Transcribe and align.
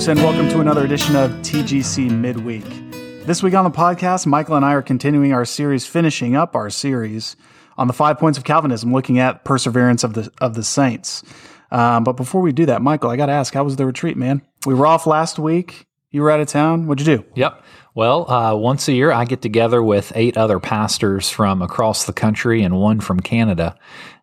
Folks, 0.00 0.08
and 0.08 0.20
welcome 0.20 0.48
to 0.48 0.60
another 0.60 0.82
edition 0.82 1.14
of 1.14 1.30
TGC 1.42 2.10
Midweek. 2.10 2.64
This 3.26 3.42
week 3.42 3.52
on 3.52 3.64
the 3.64 3.70
podcast, 3.70 4.24
Michael 4.24 4.56
and 4.56 4.64
I 4.64 4.72
are 4.72 4.80
continuing 4.80 5.34
our 5.34 5.44
series, 5.44 5.86
finishing 5.86 6.34
up 6.34 6.56
our 6.56 6.70
series 6.70 7.36
on 7.76 7.86
the 7.86 7.92
five 7.92 8.18
points 8.18 8.38
of 8.38 8.44
Calvinism, 8.44 8.94
looking 8.94 9.18
at 9.18 9.44
perseverance 9.44 10.02
of 10.02 10.14
the 10.14 10.32
of 10.40 10.54
the 10.54 10.62
saints. 10.62 11.22
Um, 11.70 12.04
but 12.04 12.14
before 12.14 12.40
we 12.40 12.50
do 12.50 12.64
that, 12.64 12.80
Michael, 12.80 13.10
I 13.10 13.16
got 13.16 13.26
to 13.26 13.32
ask, 13.32 13.52
how 13.52 13.62
was 13.62 13.76
the 13.76 13.84
retreat, 13.84 14.16
man? 14.16 14.40
We 14.64 14.72
were 14.72 14.86
off 14.86 15.06
last 15.06 15.38
week. 15.38 15.86
You 16.10 16.22
were 16.22 16.30
out 16.30 16.40
of 16.40 16.48
town. 16.48 16.86
What'd 16.86 17.06
you 17.06 17.18
do? 17.18 17.24
Yep. 17.34 17.62
Well, 17.94 18.30
uh, 18.30 18.56
once 18.56 18.88
a 18.88 18.94
year, 18.94 19.12
I 19.12 19.26
get 19.26 19.42
together 19.42 19.82
with 19.82 20.12
eight 20.14 20.38
other 20.38 20.58
pastors 20.60 21.28
from 21.28 21.60
across 21.60 22.06
the 22.06 22.14
country 22.14 22.62
and 22.62 22.78
one 22.78 23.00
from 23.00 23.20
Canada. 23.20 23.76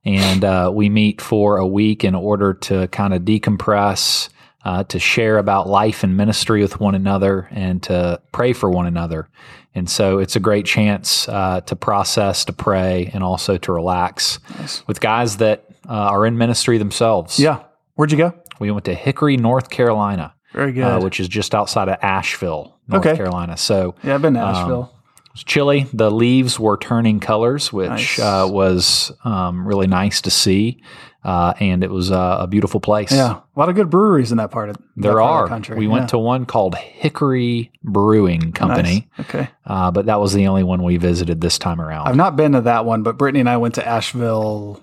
And 0.03 0.43
uh, 0.43 0.71
we 0.73 0.89
meet 0.89 1.21
for 1.21 1.57
a 1.57 1.67
week 1.67 2.03
in 2.03 2.15
order 2.15 2.55
to 2.55 2.87
kind 2.87 3.13
of 3.13 3.21
decompress, 3.21 4.29
uh, 4.65 4.83
to 4.85 4.99
share 4.99 5.37
about 5.37 5.67
life 5.67 6.03
and 6.03 6.17
ministry 6.17 6.61
with 6.61 6.79
one 6.79 6.95
another, 6.95 7.47
and 7.51 7.81
to 7.83 8.19
pray 8.31 8.53
for 8.53 8.69
one 8.69 8.85
another. 8.85 9.29
And 9.75 9.89
so 9.89 10.17
it's 10.17 10.35
a 10.35 10.39
great 10.39 10.65
chance 10.65 11.29
uh, 11.29 11.61
to 11.61 11.75
process, 11.75 12.43
to 12.45 12.53
pray, 12.53 13.11
and 13.13 13.23
also 13.23 13.57
to 13.57 13.71
relax 13.71 14.39
Nice. 14.59 14.85
with 14.87 14.99
guys 14.99 15.37
that 15.37 15.65
uh, 15.87 15.93
are 15.93 16.25
in 16.25 16.37
ministry 16.37 16.77
themselves. 16.79 17.39
Yeah. 17.39 17.63
Where'd 17.95 18.11
you 18.11 18.17
go? 18.17 18.33
We 18.59 18.71
went 18.71 18.85
to 18.85 18.93
Hickory, 18.95 19.37
North 19.37 19.69
Carolina, 19.69 20.33
Very 20.51 20.71
good. 20.71 20.83
uh, 20.83 20.99
which 20.99 21.19
is 21.19 21.27
just 21.27 21.53
outside 21.53 21.89
of 21.89 21.97
Asheville, 22.01 22.75
North 22.87 23.05
Okay. 23.05 23.15
Carolina. 23.15 23.55
So 23.55 23.93
yeah, 24.03 24.15
I've 24.15 24.21
been 24.21 24.33
to 24.33 24.43
um, 24.43 24.55
Asheville. 24.55 24.79
was 24.81 24.89
chilly. 25.43 25.87
The 25.93 26.09
leaves 26.11 26.59
were 26.59 26.77
turning 26.77 27.19
colors, 27.19 27.71
which 27.73 27.89
Nice. 27.89 28.19
uh, 28.19 28.47
was 28.49 29.11
um, 29.23 29.67
really 29.67 29.87
nice 29.87 30.21
to 30.21 30.31
see. 30.31 30.81
Uh, 31.23 31.53
and 31.59 31.83
it 31.83 31.89
was 31.91 32.09
uh, 32.09 32.37
a 32.39 32.47
beautiful 32.47 32.79
place. 32.79 33.11
yeah, 33.11 33.41
a 33.55 33.59
lot 33.59 33.67
of 33.67 33.75
good 33.75 33.89
breweries 33.89 34.31
in 34.31 34.37
that 34.37 34.49
part 34.49 34.69
of 34.69 34.77
There 34.95 35.11
part 35.13 35.21
of 35.23 35.29
are. 35.29 35.43
the 35.43 35.49
country. 35.49 35.77
We 35.77 35.85
Yeah. 35.87 35.91
went 35.91 36.09
to 36.09 36.17
one 36.17 36.45
called 36.45 36.75
Hickory 36.75 37.71
Brewing 37.83 38.53
Company, 38.53 39.09
Nice. 39.17 39.27
Okay. 39.27 39.49
uh, 39.65 39.91
but 39.91 40.05
that 40.05 40.21
was 40.21 40.31
the 40.33 40.47
only 40.47 40.63
one 40.63 40.83
we 40.83 40.95
visited 40.95 41.41
this 41.41 41.57
time 41.57 41.81
around. 41.81 42.07
I've 42.07 42.15
not 42.15 42.37
been 42.37 42.53
to 42.53 42.61
that 42.61 42.85
one, 42.85 43.03
but 43.03 43.17
Brittany 43.17 43.41
and 43.41 43.49
I 43.49 43.57
went 43.57 43.75
to 43.75 43.85
Asheville 43.85 44.81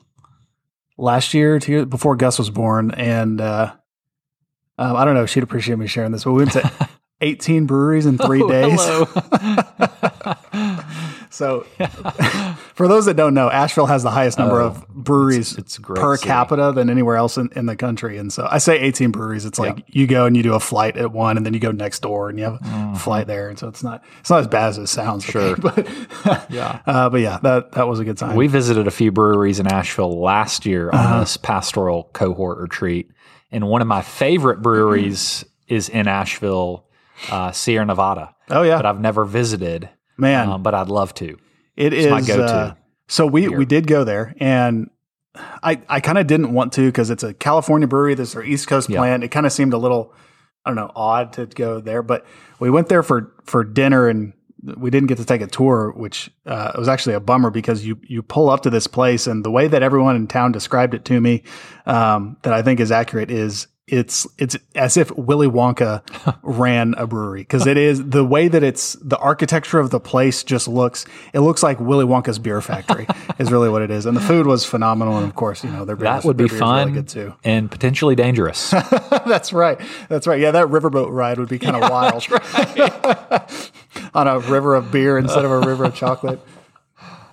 last 0.99 1.33
year, 1.33 1.59
two 1.61 1.73
years 1.73 1.87
before 1.87 2.15
Gus 2.15 2.39
was 2.39 2.51
born, 2.51 2.91
and 2.91 3.41
uh, 3.41 3.73
um, 4.77 4.97
I 4.97 5.05
don't 5.07 5.15
know 5.15 5.23
if 5.23 5.31
she'd 5.31 5.45
appreciate 5.45 5.79
me 5.79 5.87
sharing 5.87 6.13
this, 6.13 6.25
but 6.25 6.33
we 6.33 6.39
went 6.43 6.53
to 6.53 6.89
18 7.23 7.65
breweries 7.65 8.05
in 8.05 8.19
three 8.19 8.43
Oh, 8.43 8.49
days. 8.51 8.81
So, 11.35 11.63
for 12.75 12.87
those 12.89 13.07
that 13.07 13.15
don't 13.17 13.35
know, 13.35 13.51
Asheville 13.51 13.87
has 13.87 14.03
the 14.03 14.11
highest 14.11 14.39
number 14.39 14.61
Oh, 14.61 14.67
of 14.69 14.89
breweries 14.89 15.57
it's 15.59 15.79
great 15.79 16.01
per 16.01 16.17
city. 16.17 16.29
capita 16.29 16.73
than 16.73 16.89
anywhere 16.91 17.17
else 17.17 17.37
in, 17.37 17.51
in 17.57 17.67
the 17.67 17.75
country. 17.77 18.19
And 18.19 18.33
so 18.33 18.47
I 18.51 18.59
say 18.59 18.79
18 18.79 19.11
breweries. 19.11 19.45
It's 19.45 19.59
like 19.59 19.83
you 19.89 20.07
go 20.07 20.27
and 20.27 20.37
you 20.37 20.43
do 20.43 20.55
a 20.55 20.61
flight 20.61 20.97
at 20.97 21.11
one, 21.13 21.37
and 21.37 21.45
then 21.45 21.53
you 21.53 21.61
go 21.61 21.73
next 21.73 22.03
door 22.03 22.29
and 22.29 22.39
you 22.39 22.45
have 22.45 22.59
a 22.63 22.99
flight 22.99 23.27
there. 23.27 23.49
And 23.49 23.59
so 23.59 23.69
it's 23.69 23.83
not 23.83 24.05
it's 24.21 24.31
not 24.31 24.41
as 24.41 24.47
bad 24.49 24.69
as 24.69 24.79
it 24.79 24.87
sounds. 24.87 25.25
Mm-hmm. 25.27 25.33
Sure. 25.33 25.57
but 26.37 26.51
Yeah. 26.51 26.81
uh, 26.87 27.11
but 27.11 27.21
yeah, 27.21 27.39
that 27.43 27.73
that 27.73 27.89
was 27.89 27.99
a 28.01 28.05
good 28.05 28.17
time. 28.19 28.37
We 28.37 28.47
visited 28.47 28.87
a 28.87 28.93
few 28.93 29.11
breweries 29.11 29.59
in 29.61 29.67
Asheville 29.67 30.21
last 30.21 30.65
year 30.67 30.91
Uh-huh. 30.93 31.15
on 31.15 31.21
this 31.21 31.37
pastoral 31.37 32.11
cohort 32.13 32.59
retreat. 32.59 33.11
And 33.51 33.69
one 33.69 33.83
of 33.83 33.89
my 33.89 34.03
favorite 34.03 34.63
breweries 34.63 35.45
is 35.69 35.89
in 35.89 36.07
Asheville, 36.09 36.87
uh, 37.31 37.53
Sierra 37.53 37.87
Nevada. 37.87 38.35
oh 38.51 38.63
yeah, 38.63 38.77
But 38.77 38.87
I've 38.87 39.01
never 39.01 39.25
visited, 39.25 39.89
man, 40.17 40.49
um, 40.49 40.63
but 40.63 40.75
I'd 40.75 40.89
love 40.89 41.15
to. 41.15 41.37
it 41.77 41.93
is 41.93 42.07
my 42.07 42.21
go-to 42.21 42.45
uh, 42.45 42.75
so 43.09 43.27
we 43.27 43.49
we 43.49 43.65
did 43.65 43.87
go 43.87 44.05
there 44.05 44.35
and. 44.39 44.91
I, 45.37 45.81
I 45.89 45.99
kind 45.99 46.17
of 46.17 46.29
didn't 46.29 46.53
want 46.53 46.73
to 46.75 46.87
because 46.87 47.11
it's 47.11 47.25
a 47.25 47.35
California 47.35 47.89
brewery. 47.89 48.15
This 48.15 48.29
is 48.29 48.35
their 48.35 48.45
East 48.45 48.69
Coast 48.69 48.89
Yeah. 48.89 48.99
plant. 48.99 49.25
It 49.25 49.33
kind 49.33 49.47
of 49.47 49.53
seemed 49.53 49.73
a 49.73 49.79
little, 49.79 50.15
I 50.65 50.71
don't 50.71 50.77
know, 50.77 50.93
odd 50.95 51.33
to 51.33 51.47
go 51.47 51.81
there. 51.81 52.03
But 52.03 52.25
we 52.61 52.71
went 52.71 52.89
there 52.89 53.03
for 53.03 53.35
for 53.43 53.65
dinner 53.65 54.07
and 54.07 54.33
we 54.77 54.91
didn't 54.91 55.09
get 55.09 55.19
to 55.19 55.25
take 55.25 55.41
a 55.41 55.49
tour, 55.49 55.93
which 55.97 56.31
uh, 56.47 56.71
was 56.79 56.87
actually 56.87 57.17
a 57.17 57.21
bummer 57.21 57.51
because 57.51 57.85
you 57.85 57.99
you 58.05 58.23
pull 58.23 58.49
up 58.49 58.61
to 58.63 58.71
this 58.71 58.87
place 58.87 59.27
and 59.27 59.45
the 59.45 59.51
way 59.51 59.67
that 59.67 59.83
everyone 59.83 60.15
in 60.15 60.29
town 60.29 60.53
described 60.53 60.95
it 60.95 61.05
to 61.07 61.21
me, 61.21 61.43
um, 61.85 62.37
that 62.43 62.53
I 62.53 62.63
think 62.63 62.79
is 62.79 62.93
accurate 62.93 63.33
is 63.33 63.67
it's 63.87 64.27
it's 64.39 64.57
as 64.75 64.97
if 64.97 65.11
Willy 65.15 65.47
Wonka 65.47 66.03
ran 66.43 66.95
a 66.97 67.07
brewery 67.07 67.43
because 67.43 67.67
it 67.67 67.77
is 67.77 68.03
the 68.09 68.25
way 68.25 68.49
that 68.49 68.63
it's 68.63 68.95
the 69.03 69.19
architecture 69.19 69.79
of 69.79 69.91
the 69.91 70.01
place 70.01 70.43
just 70.43 70.67
looks 70.67 71.05
it 71.35 71.41
looks 71.41 71.63
like 71.63 71.79
Willy 71.81 72.07
Wonka's 72.07 72.39
beer 72.39 72.63
factory 72.63 73.07
is 73.39 73.53
really 73.53 73.69
what 73.69 73.83
it 73.83 73.91
is. 73.91 74.07
And 74.07 74.17
the 74.17 74.23
food 74.23 74.47
was 74.47 74.65
phenomenal. 74.65 75.19
And 75.19 75.27
of 75.27 75.35
course 75.35 75.63
you 75.63 75.71
know 75.71 75.85
their 75.85 75.97
beer 75.97 76.05
That 76.05 76.17
was- 76.17 76.25
would 76.25 76.37
be 76.39 76.49
fun 76.49 76.89
really 76.89 77.01
good 77.03 77.09
too. 77.09 77.35
and 77.45 77.71
potentially 77.71 78.15
dangerous. 78.15 78.71
that's 79.27 79.53
right. 79.53 79.79
That's 80.09 80.27
right. 80.27 80.41
Yeah 80.41 80.53
that 80.53 80.69
riverboat 80.69 81.11
ride 81.11 81.39
would 81.39 81.51
be 81.51 81.59
kind 81.59 81.77
of 81.77 81.83
wild. 81.91 82.27
on 84.15 84.29
a 84.29 84.39
river 84.39 84.75
of 84.77 84.91
beer 84.91 85.19
instead 85.19 85.45
of 85.45 85.51
a 85.51 85.61
river 85.61 85.85
of 85.85 85.95
chocolate. 85.95 86.41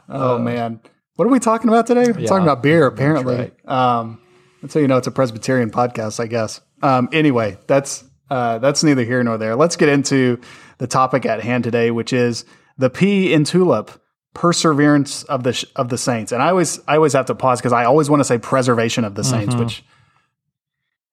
Oh 0.10 0.38
man. 0.38 0.82
What 1.16 1.26
are 1.26 1.32
we 1.32 1.40
talking 1.40 1.70
about 1.70 1.88
today? 1.88 2.12
We're 2.12 2.26
talking 2.28 2.44
about 2.44 2.62
beer 2.64 2.86
apparently. 2.88 3.36
right. 3.36 3.70
um 3.70 4.21
that's 4.62 4.74
how 4.74 4.80
you 4.80 4.88
know 4.88 4.98
it's 4.98 5.08
a 5.08 5.12
Presbyterian 5.12 5.72
podcast, 5.72 6.20
I 6.20 6.28
guess. 6.28 6.62
Um, 6.82 7.10
anyway, 7.12 7.58
that's 7.68 8.04
uh, 8.30 8.60
that's 8.60 8.84
neither 8.84 9.04
here 9.04 9.24
nor 9.24 9.38
there. 9.38 9.56
Let's 9.56 9.76
get 9.76 9.90
into 9.90 10.40
the 10.78 10.88
topic 10.88 11.26
at 11.26 11.42
hand 11.42 11.64
today, 11.64 11.92
which 11.92 12.14
is 12.14 12.46
the 12.78 12.90
P 12.90 13.34
in 13.34 13.44
tulip, 13.44 13.92
perseverance 14.34 15.24
of 15.24 15.44
the 15.44 15.54
sh- 15.54 15.66
of 15.76 15.90
the 15.90 15.98
saints. 15.98 16.32
And 16.32 16.42
I 16.42 16.50
always 16.50 16.80
I 16.88 16.96
always 16.96 17.14
have 17.14 17.26
to 17.28 17.36
pause 17.36 17.60
because 17.60 17.74
I 17.74 17.86
always 17.86 18.10
want 18.10 18.20
to 18.22 18.26
say 18.26 18.38
preservation 18.38 19.04
of 19.04 19.16
the 19.16 19.24
saints, 19.24 19.56
which 19.56 19.84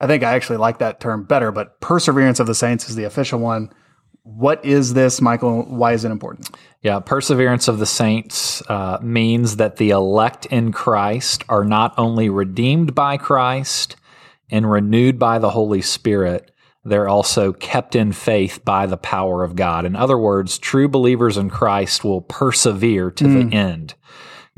I 0.01 0.07
think 0.07 0.23
I 0.23 0.35
actually 0.35 0.59
like 0.59 0.79
that 0.79 1.01
term 1.01 1.25
better. 1.25 1.51
But 1.51 1.81
perseverance 1.81 2.41
of 2.41 2.47
the 2.47 2.55
saints 2.55 2.89
is 2.89 2.97
the 2.97 3.05
official 3.05 3.41
one. 3.41 3.71
What 4.35 4.63
is 4.63 4.93
this, 4.93 5.23
Michael? 5.23 5.63
Why 5.63 5.95
is 5.95 6.05
it 6.05 6.11
important? 6.11 6.51
Yeah, 6.83 7.01
perseverance 7.01 7.67
of 7.67 7.79
the 7.79 7.87
saints 7.87 8.63
uh, 8.69 8.99
means 9.01 9.57
that 9.57 9.77
the 9.77 9.91
elect 9.91 10.45
in 10.47 10.71
Christ 10.71 11.45
are 11.49 11.65
not 11.65 11.95
only 11.97 12.29
redeemed 12.29 12.95
by 12.95 13.17
Christ 13.17 13.97
and 14.51 14.71
renewed 14.71 15.19
by 15.19 15.39
the 15.39 15.51
Holy 15.51 15.81
Spirit, 15.81 16.51
they're 16.85 17.09
also 17.09 17.55
kept 17.55 17.97
in 17.97 18.13
faith 18.13 18.65
by 18.67 18.85
the 18.85 18.99
power 18.99 19.43
of 19.43 19.57
God. 19.57 19.87
In 19.87 19.97
other 19.97 20.19
words, 20.19 20.59
true 20.59 20.89
believers 20.89 21.39
in 21.39 21.49
Christ 21.49 22.05
will 22.05 22.21
persevere 22.21 23.11
to 23.11 23.25
the 23.25 23.57
end. 23.57 23.95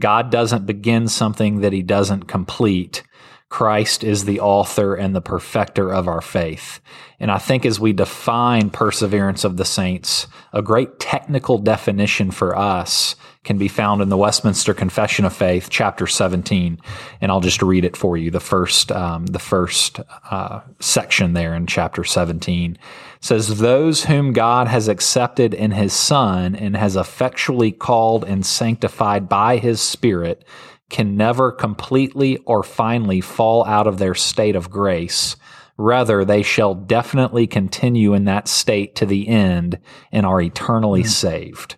God 0.00 0.32
doesn't 0.32 0.66
begin 0.66 1.06
something 1.06 1.60
that 1.60 1.72
he 1.72 1.82
doesn't 1.82 2.24
complete. 2.24 3.04
Christ 3.50 4.04
is 4.04 4.24
the 4.24 4.38
author 4.38 4.94
and 4.94 5.14
the 5.14 5.20
perfecter 5.20 5.92
of 5.92 6.06
our 6.06 6.20
faith. 6.20 6.80
And 7.18 7.32
I 7.32 7.38
think 7.38 7.66
as 7.66 7.80
we 7.80 7.92
define 7.92 8.70
perseverance 8.70 9.42
of 9.42 9.56
the 9.56 9.64
saints, 9.64 10.28
a 10.52 10.62
great 10.62 11.00
technical 11.00 11.58
definition 11.58 12.30
for 12.30 12.56
us 12.56 13.16
can 13.42 13.58
be 13.58 13.68
found 13.68 14.02
in 14.02 14.08
the 14.08 14.16
Westminster 14.16 14.72
Confession 14.72 15.24
of 15.24 15.34
Faith, 15.34 15.68
chapter 15.68 16.06
17. 16.06 16.78
And 17.20 17.32
I'll 17.32 17.40
just 17.40 17.60
read 17.60 17.84
it 17.84 17.96
for 17.96 18.16
you. 18.16 18.30
The 18.30 18.38
first, 18.38 18.92
um, 18.92 19.26
the 19.26 19.38
first 19.40 19.98
uh, 20.30 20.60
section 20.78 21.32
there 21.32 21.54
in 21.54 21.66
chapter 21.66 22.04
17 22.04 22.78
says, 23.18 23.58
Those 23.58 24.04
whom 24.04 24.32
God 24.32 24.68
has 24.68 24.86
accepted 24.86 25.54
in 25.54 25.72
his 25.72 25.92
Son 25.92 26.54
and 26.54 26.76
has 26.76 26.96
effectually 26.96 27.72
called 27.72 28.24
and 28.24 28.46
sanctified 28.46 29.28
by 29.28 29.56
his 29.56 29.80
Spirit 29.80 30.44
can 30.90 31.16
never 31.16 31.52
completely 31.52 32.36
or 32.38 32.62
finally 32.62 33.20
fall 33.20 33.64
out 33.64 33.86
of 33.86 33.98
their 33.98 34.14
state 34.14 34.56
of 34.56 34.70
grace. 34.70 35.36
Rather, 35.76 36.24
they 36.24 36.42
shall 36.42 36.74
definitely 36.74 37.46
continue 37.46 38.12
in 38.12 38.24
that 38.26 38.48
state 38.48 38.94
to 38.96 39.06
the 39.06 39.28
end 39.28 39.78
and 40.12 40.26
are 40.26 40.42
eternally 40.42 41.02
hmm. 41.02 41.08
saved. 41.08 41.76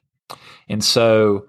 And 0.69 0.83
so 0.83 1.47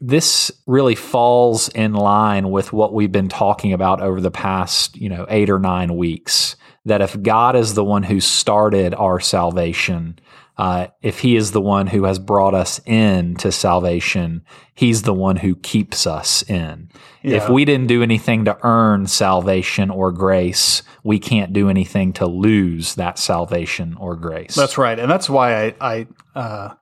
this 0.00 0.50
really 0.66 0.94
falls 0.94 1.68
in 1.68 1.92
line 1.92 2.50
with 2.50 2.72
what 2.72 2.92
we've 2.92 3.12
been 3.12 3.28
talking 3.28 3.72
about 3.72 4.00
over 4.00 4.20
the 4.20 4.30
past, 4.30 4.96
you 4.96 5.08
know, 5.08 5.26
eight 5.28 5.50
or 5.50 5.58
nine 5.58 5.96
weeks. 5.96 6.56
That 6.84 7.00
if 7.00 7.20
God 7.22 7.54
is 7.54 7.74
the 7.74 7.84
one 7.84 8.02
who 8.02 8.18
started 8.18 8.94
our 8.94 9.20
salvation, 9.20 10.18
uh, 10.58 10.88
if 11.00 11.20
He 11.20 11.36
is 11.36 11.52
the 11.52 11.60
one 11.60 11.86
who 11.88 12.04
has 12.04 12.18
brought 12.18 12.54
us 12.54 12.80
in 12.86 13.36
to 13.36 13.50
salvation, 13.52 14.44
He's 14.74 15.02
the 15.02 15.14
one 15.14 15.36
who 15.36 15.54
keeps 15.56 16.06
us 16.06 16.42
in. 16.48 16.90
If 17.22 17.48
we 17.48 17.64
didn't 17.64 17.86
do 17.86 18.02
anything 18.02 18.44
to 18.46 18.58
earn 18.64 19.06
salvation 19.06 19.90
or 19.90 20.10
grace, 20.10 20.82
we 21.04 21.18
can't 21.20 21.52
do 21.52 21.68
anything 21.68 22.12
to 22.14 22.26
lose 22.26 22.96
that 22.96 23.18
salvation 23.18 23.96
or 23.98 24.16
grace. 24.16 24.54
That's 24.54 24.76
right, 24.76 24.98
and 24.98 25.10
that's 25.10 25.30
why 25.30 25.66
I, 25.66 25.74
I 25.80 26.06
uh, 26.34 26.74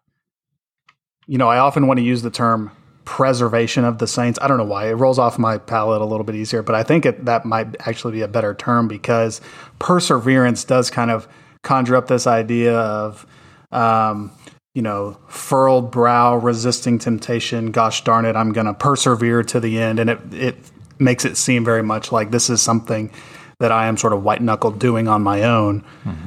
you 1.26 1.38
know, 1.38 1.49
I 1.49 1.58
often 1.58 1.87
want 1.87 1.99
to 1.99 2.05
use 2.05 2.23
the 2.23 2.31
term 2.31 2.73
preservation 3.05 3.84
of 3.84 3.99
the 3.99 4.06
saints. 4.06 4.38
I 4.43 4.49
don't 4.49 4.56
know 4.58 4.64
why 4.64 4.88
it 4.88 4.94
rolls 4.94 5.19
off 5.19 5.38
my 5.38 5.58
palate 5.58 6.00
a 6.00 6.05
little 6.05 6.25
bit 6.25 6.34
easier, 6.34 6.62
but 6.62 6.75
I 6.75 6.82
think 6.82 7.06
it, 7.06 7.25
that 7.25 7.44
might 7.44 7.76
actually 7.87 8.14
be 8.14 8.23
a 8.23 8.28
better 8.28 8.55
term 8.55 8.88
because 8.88 9.40
perseverance 9.78 10.64
does 10.64 10.90
kind 10.90 11.11
of 11.11 11.28
conjure 11.62 11.96
up 11.96 12.08
this 12.08 12.26
idea 12.26 12.76
of, 12.78 13.26
um, 13.72 14.32
you 14.75 14.82
know, 14.82 15.19
furrowed 15.28 15.90
brow, 15.90 16.37
resisting 16.37 16.99
temptation. 16.99 17.70
Gosh 17.70 18.05
darn 18.05 18.25
it, 18.25 18.37
I'm 18.37 18.52
going 18.52 18.67
to 18.67 18.75
persevere 18.75 19.43
to 19.44 19.61
the 19.61 19.81
end, 19.81 19.99
and 19.99 20.11
it 20.11 20.20
it 20.32 20.56
makes 20.99 21.25
it 21.25 21.37
seem 21.37 21.64
very 21.64 21.82
much 21.82 22.12
like 22.12 22.31
this 22.31 22.50
is 22.50 22.61
something 22.61 23.11
that 23.58 23.72
I 23.72 23.87
am 23.87 23.96
sort 23.96 24.12
of 24.12 24.22
white 24.22 24.40
knuckled 24.40 24.78
doing 24.78 25.08
on 25.08 25.22
my 25.22 25.43
own. 25.43 25.84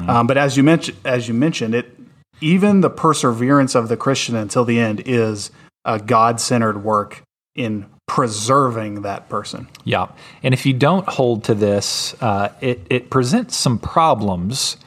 Um, 0.07 0.28
but 0.28 0.38
as 0.38 0.56
you 0.56 0.63
mentioned, 0.63 0.98
as 1.04 1.28
you 1.28 1.34
mentioned, 1.34 1.74
it 1.74 1.98
even 2.42 2.81
the 2.81 2.90
perseverance 2.90 3.75
of 3.75 3.88
the 3.88 3.98
Christian 3.98 4.36
until 4.36 4.66
the 4.66 4.80
end 4.80 5.01
is 5.06 5.50
a 5.86 6.00
God 6.00 6.39
centered 6.39 6.84
work 6.84 7.24
in 7.56 7.86
preserving 8.07 9.01
that 9.04 9.30
person. 9.30 9.68
Yeah. 9.84 10.07
And 10.44 10.54
if 10.54 10.66
you 10.66 10.74
don't 10.74 11.07
hold 11.07 11.46
to 11.46 11.56
this, 11.56 12.16
uh, 12.22 12.50
it, 12.62 12.86
it 12.89 13.10
presents 13.10 13.56
some 13.56 13.80
problems 13.80 14.78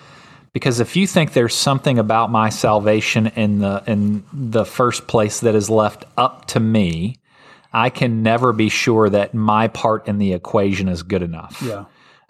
because 0.56 0.80
if 0.80 0.96
you 0.96 1.06
think 1.06 1.34
there's 1.34 1.54
something 1.54 1.98
about 1.98 2.30
my 2.30 2.48
salvation 2.48 3.26
in 3.26 3.58
the 3.58 3.82
in 3.86 4.24
the 4.32 4.64
first 4.64 5.06
place 5.06 5.40
that 5.40 5.54
is 5.54 5.68
left 5.68 6.06
up 6.16 6.46
to 6.46 6.58
me, 6.58 7.18
I 7.74 7.90
can 7.90 8.22
never 8.22 8.54
be 8.54 8.70
sure 8.70 9.10
that 9.10 9.34
my 9.34 9.68
part 9.68 10.08
in 10.08 10.16
the 10.16 10.32
equation 10.32 10.88
is 10.88 11.02
good 11.02 11.20
enough. 11.20 11.60
Yeah. 11.60 11.80
Uh, 11.80 11.84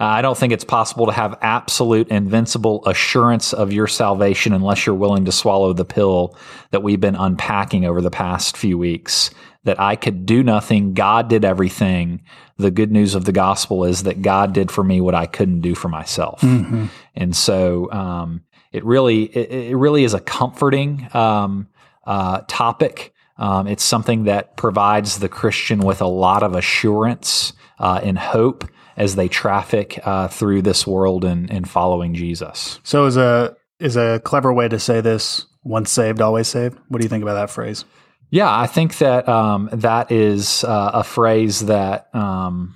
I 0.07 0.23
don't 0.23 0.37
think 0.37 0.53
it's 0.53 0.65
possible 0.65 1.07
to 1.07 1.13
have 1.13 1.39
absolute 1.41 2.09
invincible 2.09 2.85
assurance 2.85 3.53
of 3.53 3.73
your 3.73 3.87
salvation 3.87 4.53
unless 4.53 4.87
you're 4.87 4.97
willing 4.97 5.27
to 5.27 5.33
swallow 5.33 5.73
the 5.73 5.85
pill 5.85 6.37
that 6.73 6.83
we've 6.83 7.01
been 7.01 7.15
unpacking 7.15 7.85
over 7.85 8.03
the 8.03 8.11
past 8.11 8.57
few 8.57 8.77
weeks. 8.77 9.31
That 9.67 9.79
I 9.79 9.97
could 9.97 10.27
do 10.27 10.43
nothing, 10.43 10.95
God 10.95 11.29
did 11.29 11.45
everything. 11.45 12.23
The 12.57 12.71
good 12.71 12.91
news 12.91 13.15
of 13.15 13.25
the 13.25 13.33
gospel 13.33 13.85
is 13.85 14.05
that 14.05 14.23
God 14.23 14.53
did 14.53 14.71
for 14.71 14.83
me 14.83 15.01
what 15.01 15.15
I 15.15 15.27
couldn't 15.27 15.61
do 15.61 15.75
for 15.75 15.89
myself, 15.89 16.43
and 17.15 17.37
so 17.37 17.93
um, 17.93 18.43
it 18.73 18.85
really, 18.85 19.25
it, 19.25 19.71
it 19.71 19.77
really 19.77 20.05
is 20.05 20.15
a 20.15 20.21
comforting 20.21 21.09
um, 21.15 21.69
uh, 22.05 22.43
topic. 22.47 23.13
Um, 23.39 23.67
it's 23.67 23.85
something 23.85 24.25
that 24.25 24.57
provides 24.57 25.19
the 25.19 25.29
Christian 25.29 25.81
with 25.81 26.01
a 26.01 26.07
lot 26.07 26.43
of 26.43 26.55
assurance 26.55 27.53
uh, 27.79 28.01
and 28.03 28.19
hope 28.19 28.65
as 28.97 29.17
they 29.17 29.29
traffic 29.29 29.99
uh, 30.05 30.29
through 30.29 30.63
this 30.63 30.87
world 30.87 31.25
and, 31.25 31.51
and 31.51 31.69
following 31.69 32.15
Jesus. 32.15 32.81
So 32.83 33.07
is 33.07 33.17
a 33.17 33.57
is 33.79 33.97
a 33.97 34.21
clever 34.25 34.53
way 34.53 34.69
to 34.69 34.79
say 34.79 35.01
this 35.03 35.47
once 35.63 35.91
saved, 35.91 36.21
always 36.21 36.49
saved. 36.49 36.79
What 36.89 37.01
do 37.01 37.05
you 37.05 37.11
think 37.11 37.23
about 37.23 37.35
that 37.35 37.51
phrase? 37.51 37.85
Yeah, 38.31 38.55
I 38.55 38.67
think 38.67 38.99
that 38.99 39.29
um, 39.29 39.69
that 39.73 40.11
is 40.11 40.65
uh, 40.65 40.91
a 40.95 41.05
phrase 41.05 41.67
that, 41.67 42.15
um, 42.15 42.75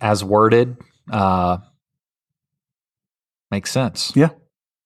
as 0.00 0.24
worded, 0.24 0.76
uh, 1.10 1.58
makes 3.50 3.70
sense. 3.70 4.12
Yeah. 4.14 4.30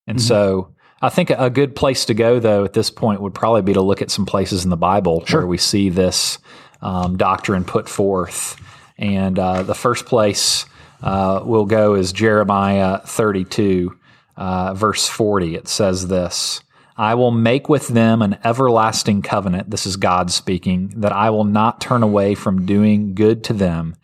And 0.07 0.21
so 0.21 0.75
I 1.01 1.09
think 1.09 1.31
a 1.31 1.51
good 1.51 1.75
place 1.75 2.05
to 2.07 2.15
go, 2.15 2.39
though, 2.41 2.65
at 2.65 2.73
this 2.75 2.91
point 2.91 3.21
would 3.21 3.35
probably 3.35 3.63
be 3.63 3.73
to 3.73 3.81
look 3.81 4.03
at 4.03 4.11
some 4.11 4.27
places 4.27 4.65
in 4.65 4.71
the 4.71 4.77
Bible 4.77 5.25
Sure. 5.25 5.41
where 5.41 5.47
we 5.47 5.59
see 5.59 5.89
this 5.89 6.39
um, 6.81 7.17
doctrine 7.17 7.65
put 7.65 7.89
forth. 7.89 8.57
And 8.99 9.39
uh, 9.39 9.63
the 9.63 9.75
first 9.75 10.07
place 10.07 10.67
uh, 11.03 11.43
we'll 11.45 11.67
go 11.67 11.95
is 11.95 12.13
Jeremiah 12.13 13.01
32, 13.05 13.99
uh, 14.37 14.75
verse 14.75 15.09
40. 15.09 15.57
It 15.57 15.69
says 15.69 16.09
this 16.09 16.63
I 17.03 17.17
will 17.17 17.33
make 17.33 17.69
with 17.69 17.89
them 17.89 18.23
an 18.23 18.39
everlasting 18.45 19.23
covenant. 19.23 19.69
This 19.69 19.87
is 19.87 19.97
God 19.97 20.31
speaking, 20.31 20.93
that 20.99 21.11
I 21.11 21.31
will 21.31 21.43
not 21.43 21.81
turn 21.81 22.05
away 22.05 22.37
from 22.37 22.65
doing 22.65 23.17
good 23.17 23.43
to 23.43 23.53
them. 23.53 23.97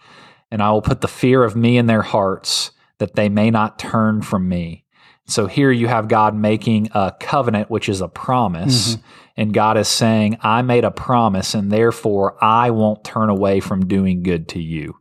And 0.51 0.61
I 0.61 0.73
will 0.73 0.83
put 0.83 1.01
the 1.01 1.07
fear 1.07 1.45
of 1.45 1.55
me 1.55 1.79
in 1.79 1.87
their 1.87 2.03
hearts, 2.03 2.73
that 2.99 3.15
they 3.15 3.29
may 3.29 3.53
not 3.53 3.79
turn 3.79 4.23
from 4.23 4.49
me. 4.49 4.85
So 5.27 5.47
here 5.47 5.71
you 5.71 5.87
have 5.87 6.09
God 6.09 6.35
making 6.35 6.89
a 6.93 7.15
covenant, 7.21 7.71
which 7.71 7.89
is 7.89 8.01
a 8.01 8.09
promise. 8.09 8.97
And 9.37 9.55
God 9.55 9.79
is 9.79 9.87
saying, 9.87 10.39
I 10.41 10.63
made 10.63 10.83
a 10.83 10.91
promise, 10.91 11.55
and 11.55 11.71
therefore 11.71 12.37
I 12.43 12.73
won't 12.73 13.05
turn 13.05 13.29
away 13.29 13.61
from 13.61 13.87
doing 13.87 14.25
good 14.25 14.49
to 14.49 14.61
you. 14.61 14.97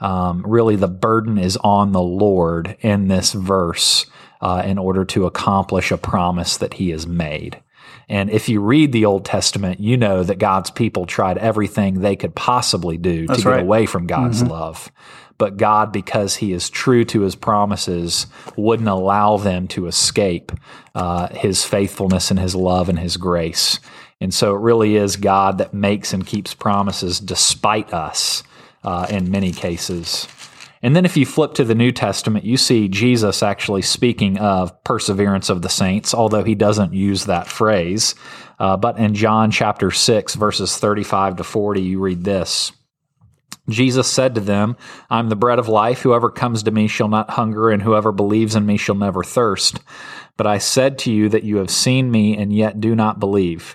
Um, 0.00 0.42
really, 0.44 0.74
the 0.74 0.88
burden 0.88 1.38
is 1.38 1.56
on 1.58 1.92
the 1.92 2.02
Lord 2.02 2.76
in 2.80 3.06
this 3.06 3.32
verse 3.32 4.06
uh, 4.40 4.62
in 4.64 4.78
order 4.78 5.04
to 5.04 5.26
accomplish 5.26 5.90
a 5.90 5.98
promise 5.98 6.56
that 6.56 6.74
he 6.74 6.90
has 6.90 7.06
made. 7.06 7.60
And 8.08 8.30
if 8.30 8.48
you 8.48 8.60
read 8.60 8.92
the 8.92 9.04
Old 9.04 9.24
Testament, 9.24 9.80
you 9.80 9.96
know 9.96 10.22
that 10.22 10.38
God's 10.38 10.70
people 10.70 11.06
tried 11.06 11.38
everything 11.38 12.00
they 12.00 12.14
could 12.14 12.34
possibly 12.34 12.98
do 12.98 13.26
to 13.26 13.34
get 13.36 13.60
away 13.60 13.86
from 13.86 14.06
God's 14.06 14.42
love. 14.42 14.92
But 15.38 15.56
God, 15.56 15.92
because 15.92 16.36
He 16.36 16.52
is 16.52 16.70
true 16.70 17.04
to 17.06 17.22
His 17.22 17.34
promises, 17.34 18.26
wouldn't 18.56 18.88
allow 18.88 19.36
them 19.36 19.68
to 19.68 19.86
escape 19.86 20.52
uh, 20.94 21.28
His 21.28 21.64
faithfulness 21.64 22.30
and 22.30 22.40
His 22.40 22.54
love 22.54 22.88
and 22.88 22.98
His 22.98 23.16
grace. 23.16 23.80
And 24.20 24.32
so 24.32 24.54
it 24.54 24.60
really 24.60 24.96
is 24.96 25.16
God 25.16 25.58
that 25.58 25.74
makes 25.74 26.14
and 26.14 26.26
keeps 26.26 26.54
promises 26.54 27.20
despite 27.20 27.92
us 27.92 28.42
uh, 28.82 29.06
in 29.10 29.30
many 29.30 29.52
cases. 29.52 30.26
And 30.86 30.94
then 30.94 31.04
if 31.04 31.16
you 31.16 31.26
flip 31.26 31.54
to 31.54 31.64
the 31.64 31.74
New 31.74 31.90
Testament, 31.90 32.44
you 32.44 32.56
see 32.56 32.86
Jesus 32.86 33.42
actually 33.42 33.82
speaking 33.82 34.38
of 34.38 34.84
perseverance 34.84 35.48
of 35.50 35.60
the 35.60 35.68
saints, 35.68 36.14
although 36.14 36.44
he 36.44 36.54
doesn't 36.54 36.94
use 36.94 37.24
that 37.24 37.48
phrase. 37.48 38.14
Uh, 38.60 38.76
but 38.76 38.96
in 38.96 39.12
John 39.12 39.50
chapter 39.50 39.90
6, 39.90 40.36
verses 40.36 40.76
35 40.76 41.38
to 41.38 41.42
40, 41.42 41.82
you 41.82 41.98
read 41.98 42.22
this. 42.22 42.70
Jesus 43.68 44.08
said 44.08 44.36
to 44.36 44.40
them, 44.40 44.76
I'm 45.10 45.28
the 45.28 45.34
bread 45.34 45.58
of 45.58 45.66
life. 45.66 46.02
Whoever 46.02 46.30
comes 46.30 46.62
to 46.62 46.70
me 46.70 46.86
shall 46.86 47.08
not 47.08 47.30
hunger, 47.30 47.70
and 47.70 47.82
whoever 47.82 48.12
believes 48.12 48.54
in 48.54 48.64
me 48.64 48.76
shall 48.76 48.94
never 48.94 49.24
thirst. 49.24 49.80
But 50.36 50.46
I 50.46 50.58
said 50.58 50.98
to 51.00 51.12
you 51.12 51.28
that 51.30 51.42
you 51.42 51.56
have 51.56 51.68
seen 51.68 52.12
me, 52.12 52.36
and 52.36 52.52
yet 52.52 52.80
do 52.80 52.94
not 52.94 53.18
believe. 53.18 53.74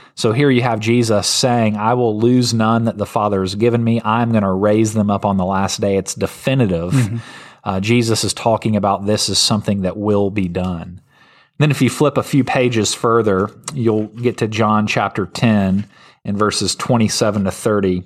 So 0.15 0.33
here 0.33 0.49
you 0.49 0.61
have 0.61 0.79
Jesus 0.79 1.27
saying, 1.27 1.77
I 1.77 1.93
will 1.93 2.19
lose 2.19 2.53
none 2.53 2.85
that 2.85 2.97
the 2.97 3.05
Father 3.05 3.41
has 3.41 3.55
given 3.55 3.83
me. 3.83 4.01
I'm 4.03 4.31
going 4.31 4.43
to 4.43 4.51
raise 4.51 4.93
them 4.93 5.09
up 5.09 5.25
on 5.25 5.37
the 5.37 5.45
last 5.45 5.81
day. 5.81 5.97
It's 5.97 6.15
definitive. 6.15 7.21
Uh, 7.63 7.79
Jesus 7.79 8.23
is 8.23 8.33
talking 8.33 8.75
about 8.75 9.05
this 9.05 9.29
as 9.29 9.37
something 9.37 9.81
that 9.81 9.95
will 9.95 10.31
be 10.31 10.47
done. 10.47 10.99
Then, 11.59 11.69
if 11.69 11.79
you 11.79 11.91
flip 11.91 12.17
a 12.17 12.23
few 12.23 12.43
pages 12.43 12.95
further, 12.95 13.51
you'll 13.75 14.07
get 14.07 14.39
to 14.39 14.47
John 14.47 14.87
chapter 14.87 15.27
10 15.27 15.85
and 16.25 16.37
verses 16.37 16.73
27 16.75 17.43
to 17.43 17.51
30. 17.51 18.03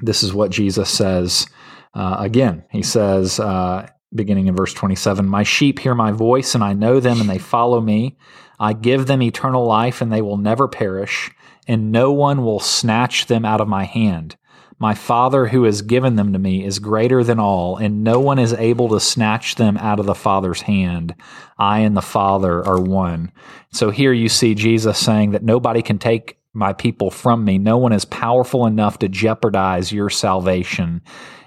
This 0.00 0.24
is 0.24 0.34
what 0.34 0.50
Jesus 0.50 0.90
says. 0.90 1.46
Uh, 1.94 2.16
again, 2.18 2.64
he 2.70 2.82
says, 2.82 3.38
uh, 3.38 3.86
beginning 4.14 4.46
in 4.46 4.56
verse 4.56 4.72
27 4.72 5.24
My 5.24 5.42
sheep 5.42 5.78
hear 5.78 5.94
my 5.94 6.10
voice, 6.10 6.54
and 6.54 6.64
I 6.64 6.72
know 6.72 7.00
them, 7.00 7.20
and 7.20 7.30
they 7.30 7.38
follow 7.38 7.80
me. 7.80 8.18
I 8.62 8.74
give 8.74 9.06
them 9.06 9.22
eternal 9.22 9.66
life, 9.66 10.00
and 10.00 10.12
they 10.12 10.22
will 10.22 10.36
never 10.36 10.68
perish, 10.68 11.32
and 11.66 11.90
no 11.90 12.12
one 12.12 12.44
will 12.44 12.60
snatch 12.60 13.26
them 13.26 13.44
out 13.44 13.60
of 13.60 13.66
my 13.66 13.82
hand. 13.82 14.36
My 14.78 14.94
Father 14.94 15.46
who 15.46 15.64
has 15.64 15.82
given 15.82 16.14
them 16.14 16.32
to 16.32 16.38
me 16.38 16.64
is 16.64 16.78
greater 16.78 17.24
than 17.24 17.40
all, 17.40 17.76
and 17.76 18.04
no 18.04 18.20
one 18.20 18.38
is 18.38 18.52
able 18.52 18.88
to 18.90 19.00
snatch 19.00 19.56
them 19.56 19.76
out 19.78 19.98
of 19.98 20.06
the 20.06 20.14
Father's 20.14 20.62
hand. 20.62 21.16
I 21.58 21.80
and 21.80 21.96
the 21.96 22.02
Father 22.02 22.64
are 22.64 22.80
one. 22.80 23.32
So 23.72 23.90
here 23.90 24.12
you 24.12 24.28
see 24.28 24.54
Jesus 24.54 24.96
saying 24.96 25.32
that 25.32 25.42
nobody 25.42 25.82
can 25.82 25.98
take 25.98 26.38
my 26.52 26.72
people 26.72 27.10
from 27.10 27.44
me. 27.44 27.58
No 27.58 27.78
one 27.78 27.92
is 27.92 28.04
powerful 28.04 28.66
enough 28.66 29.00
to 29.00 29.08
jeopardize 29.08 29.90
your 29.90 30.08
salvation. 30.08 31.02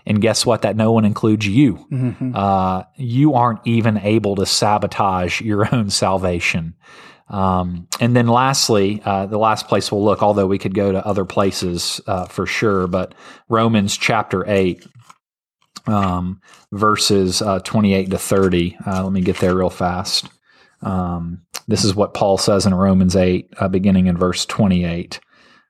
And 0.06 0.22
guess 0.22 0.46
what? 0.46 0.62
That 0.62 0.76
no 0.76 0.92
one 0.92 1.06
includes 1.06 1.48
you. 1.48 1.86
Uh, 2.36 2.84
you 2.96 3.34
aren't 3.34 3.66
even 3.66 3.98
able 3.98 4.36
to 4.36 4.46
sabotage 4.46 5.42
your 5.42 5.68
own 5.76 5.90
salvation. 5.90 6.76
Um, 7.28 7.88
and 8.00 8.16
then 8.16 8.28
lastly, 8.28 9.02
uh, 9.04 9.26
the 9.26 9.40
last 9.40 9.68
place 9.68 9.92
we'll 9.92 10.04
look, 10.04 10.22
although 10.22 10.46
we 10.46 10.60
could 10.60 10.76
go 10.76 10.92
to 10.92 11.06
other 11.06 11.26
places 11.26 12.00
uh, 12.06 12.26
for 12.26 12.46
sure, 12.46 12.88
but 12.88 13.16
Romans 13.50 13.98
chapter 13.98 14.48
8, 14.48 14.86
um, 15.88 16.40
verses 16.72 17.42
uh, 17.42 17.60
28 17.60 18.12
to 18.12 18.18
30. 18.18 18.78
Uh, 18.86 19.04
let 19.04 19.12
me 19.12 19.22
get 19.22 19.38
there 19.38 19.56
real 19.56 19.70
fast. 19.70 20.30
Um, 20.82 21.42
this 21.68 21.84
is 21.84 21.96
what 21.96 22.14
Paul 22.14 22.38
says 22.38 22.66
in 22.66 22.74
Romans 22.74 23.16
8, 23.16 23.54
uh, 23.58 23.68
beginning 23.70 24.08
in 24.08 24.18
verse 24.18 24.46
28. 24.46 25.20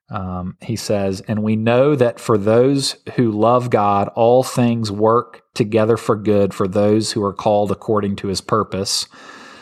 Um, 0.10 0.58
he 0.62 0.76
says, 0.76 1.22
And 1.22 1.42
we 1.42 1.56
know 1.56 1.96
that 1.96 2.20
for 2.20 2.38
those 2.38 2.98
who 3.16 3.32
love 3.32 3.70
God, 3.70 4.10
all 4.16 4.44
things 4.44 4.92
work 4.92 5.44
together 5.54 5.98
for 5.98 6.16
good 6.16 6.54
for 6.54 6.68
those 6.68 7.14
who 7.14 7.24
are 7.24 7.34
called 7.34 7.72
according 7.72 8.18
to 8.18 8.28
his 8.28 8.42
purpose. 8.42 9.08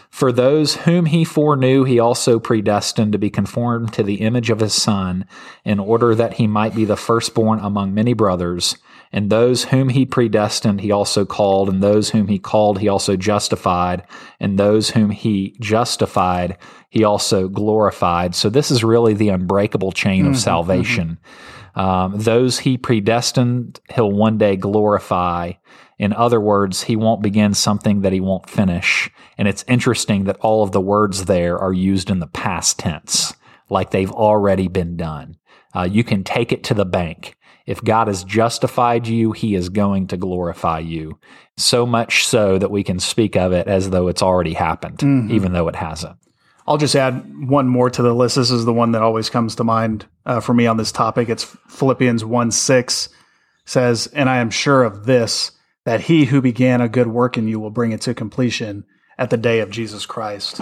For 0.09 0.31
those 0.31 0.75
whom 0.75 1.07
he 1.07 1.23
foreknew, 1.23 1.85
he 1.85 1.99
also 1.99 2.39
predestined 2.39 3.13
to 3.13 3.17
be 3.17 3.31
conformed 3.31 3.93
to 3.93 4.03
the 4.03 4.21
image 4.21 4.51
of 4.51 4.59
his 4.59 4.73
Son, 4.73 5.25
in 5.65 5.79
order 5.79 6.13
that 6.13 6.33
he 6.33 6.45
might 6.45 6.75
be 6.75 6.85
the 6.85 6.95
firstborn 6.97 7.59
among 7.59 7.95
many 7.95 8.13
brothers. 8.13 8.77
And 9.13 9.29
those 9.29 9.65
whom 9.65 9.89
he 9.89 10.07
predestined, 10.07 10.81
he 10.81 10.91
also 10.91 11.23
called. 11.23 11.69
And 11.69 11.83
those 11.83 12.09
whom 12.09 12.27
he 12.27 12.39
called, 12.39 12.79
he 12.79 12.89
also 12.89 13.15
justified. 13.15 14.03
And 14.39 14.57
those 14.57 14.89
whom 14.89 15.11
he 15.11 15.55
justified, 15.59 16.57
he 16.89 17.03
also 17.03 17.47
glorified. 17.47 18.33
So 18.33 18.49
this 18.49 18.71
is 18.71 18.83
really 18.83 19.13
the 19.13 19.29
unbreakable 19.29 19.91
chain 19.91 20.25
of 20.25 20.37
salvation. 20.37 21.19
Um, 21.75 22.19
those 22.19 22.59
he 22.59 22.77
predestined, 22.77 23.79
he'll 23.93 24.11
one 24.11 24.37
day 24.37 24.55
glorify. 24.55 25.53
In 25.99 26.11
other 26.13 26.41
words, 26.41 26.83
he 26.83 26.95
won't 26.95 27.21
begin 27.21 27.53
something 27.53 28.01
that 28.01 28.13
he 28.13 28.19
won't 28.19 28.49
finish. 28.49 29.11
And 29.37 29.47
it's 29.47 29.63
interesting 29.67 30.23
that 30.25 30.37
all 30.37 30.63
of 30.63 30.71
the 30.71 30.81
words 30.81 31.25
there 31.25 31.57
are 31.57 31.73
used 31.73 32.09
in 32.09 32.19
the 32.19 32.27
past 32.27 32.79
tense, 32.79 33.33
like 33.69 33.91
they've 33.91 34.11
already 34.11 34.67
been 34.67 34.97
done. 34.97 35.37
Uh, 35.75 35.83
you 35.83 36.03
can 36.03 36.23
take 36.23 36.51
it 36.51 36.63
to 36.65 36.73
the 36.73 36.85
bank. 36.85 37.37
If 37.65 37.83
God 37.83 38.07
has 38.07 38.23
justified 38.23 39.07
you, 39.07 39.31
he 39.31 39.55
is 39.55 39.69
going 39.69 40.07
to 40.07 40.17
glorify 40.17 40.79
you. 40.79 41.17
So 41.57 41.85
much 41.85 42.27
so 42.27 42.57
that 42.57 42.71
we 42.71 42.83
can 42.83 42.99
speak 42.99 43.35
of 43.35 43.53
it 43.53 43.67
as 43.67 43.89
though 43.89 44.07
it's 44.07 44.21
already 44.21 44.53
happened, 44.53 45.01
even 45.31 45.53
though 45.53 45.67
it 45.67 45.75
hasn't. 45.75 46.17
I'll 46.67 46.77
just 46.77 46.95
add 46.95 47.47
one 47.47 47.67
more 47.67 47.89
to 47.89 48.01
the 48.01 48.13
list. 48.13 48.35
This 48.35 48.51
is 48.51 48.65
the 48.65 48.73
one 48.73 48.91
that 48.93 49.01
always 49.01 49.29
comes 49.29 49.55
to 49.55 49.63
mind 49.63 50.05
uh, 50.25 50.39
for 50.39 50.53
me 50.53 50.65
on 50.65 50.77
this 50.77 50.91
topic. 50.91 51.29
It's 51.29 51.43
Philippians 51.67 52.23
1 52.23 52.51
6 52.51 53.09
says, 53.65 54.07
And 54.07 54.29
I 54.29 54.37
am 54.37 54.49
sure 54.49 54.83
of 54.83 55.05
this, 55.05 55.51
that 55.85 56.01
he 56.01 56.25
who 56.25 56.41
began 56.41 56.81
a 56.81 56.89
good 56.89 57.07
work 57.07 57.37
in 57.37 57.47
you 57.47 57.59
will 57.59 57.69
bring 57.69 57.91
it 57.91 58.01
to 58.01 58.13
completion 58.13 58.85
at 59.17 59.29
the 59.29 59.37
day 59.37 59.59
of 59.59 59.69
Jesus 59.69 60.05
Christ. 60.05 60.61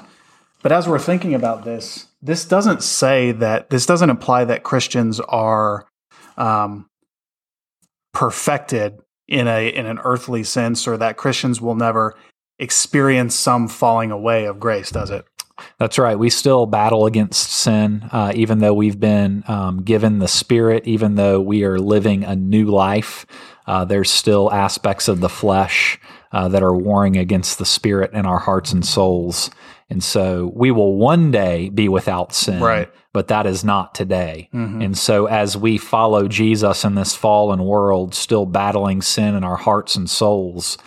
But 0.64 0.72
as 0.72 0.88
we're 0.88 1.00
thinking 1.00 1.34
about 1.34 1.64
this, 1.64 2.08
this 2.22 2.46
doesn't 2.46 2.84
say 2.84 3.32
that, 3.34 3.70
this 3.70 3.86
doesn't 3.86 4.10
imply 4.10 4.46
that 4.46 4.64
Christians 4.64 5.20
are 5.20 5.88
um, 6.38 6.90
perfected 8.14 9.00
in 9.28 9.48
a 9.48 9.68
in 9.68 9.86
an 9.86 10.00
earthly 10.04 10.44
sense 10.44 10.88
or 10.88 10.98
that 10.98 11.18
Christians 11.18 11.62
will 11.62 11.76
never 11.76 12.16
experience 12.60 13.36
some 13.36 13.68
falling 13.68 14.12
away 14.12 14.46
of 14.46 14.60
grace, 14.60 14.92
does 14.92 15.10
it? 15.10 15.26
That's 15.78 15.98
right. 15.98 16.18
We 16.18 16.30
still 16.30 16.66
battle 16.66 17.06
against 17.06 17.52
sin, 17.52 18.08
uh, 18.12 18.32
even 18.36 18.60
though 18.60 18.74
we've 18.74 19.00
been 19.00 19.44
um, 19.48 19.84
given 19.84 20.20
the 20.20 20.28
Spirit, 20.28 20.88
even 20.88 21.16
though 21.16 21.40
we 21.40 21.64
are 21.64 21.80
living 21.80 22.24
a 22.24 22.36
new 22.36 22.66
life. 22.66 23.26
Uh, 23.68 23.86
there's 23.86 24.10
still 24.10 24.52
aspects 24.52 25.08
of 25.08 25.20
the 25.20 25.30
flesh 25.30 26.00
uh, 26.32 26.48
that 26.48 26.64
are 26.64 26.76
warring 26.76 27.18
against 27.18 27.60
the 27.60 27.66
Spirit 27.66 28.12
in 28.14 28.26
our 28.26 28.40
hearts 28.40 28.72
and 28.72 28.86
souls. 28.86 29.50
And 29.92 30.02
so 30.04 30.52
we 30.56 30.72
will 30.72 30.96
one 30.96 31.30
day 31.32 31.70
be 31.70 31.88
without 31.90 32.34
sin, 32.34 32.62
Right. 32.62 32.90
but 33.14 33.28
that 33.28 33.46
is 33.46 33.64
not 33.64 33.94
today. 33.94 34.48
And 34.54 34.98
so 34.98 35.26
as 35.26 35.58
we 35.58 35.78
follow 35.78 36.28
Jesus 36.30 36.86
in 36.86 36.96
this 36.96 37.14
fallen 37.16 37.64
world, 37.66 38.16
still 38.16 38.46
battling 38.46 39.02
sin 39.02 39.36
in 39.36 39.44
our 39.44 39.58
hearts 39.58 39.96
and 39.98 40.10
souls, 40.10 40.78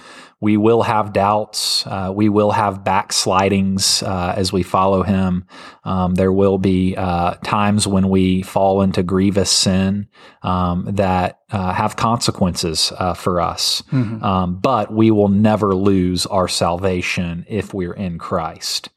we 0.40 0.56
will 0.56 0.82
have 0.82 1.12
doubts. 1.12 1.86
Uh, 1.86 2.12
we 2.14 2.28
will 2.28 2.50
have 2.50 2.84
backslidings 2.84 4.02
uh, 4.02 4.34
as 4.36 4.52
we 4.52 4.62
follow 4.62 5.02
him. 5.02 5.46
Um, 5.84 6.14
there 6.16 6.32
will 6.32 6.58
be 6.58 6.94
uh, 6.96 7.34
times 7.44 7.86
when 7.86 8.08
we 8.10 8.42
fall 8.42 8.82
into 8.82 9.02
grievous 9.02 9.50
sin 9.50 10.08
um, 10.42 10.86
that 10.96 11.38
uh, 11.50 11.72
have 11.72 11.96
consequences 11.96 12.92
uh, 12.98 13.14
for 13.14 13.40
us. 13.40 13.82
Um, 13.92 14.58
but 14.60 14.92
we 14.92 15.10
will 15.10 15.28
never 15.28 15.74
lose 15.74 16.26
our 16.26 16.48
salvation 16.48 17.46
if 17.48 17.72
we're 17.72 17.94
in 17.94 18.18
Christ. 18.18 18.90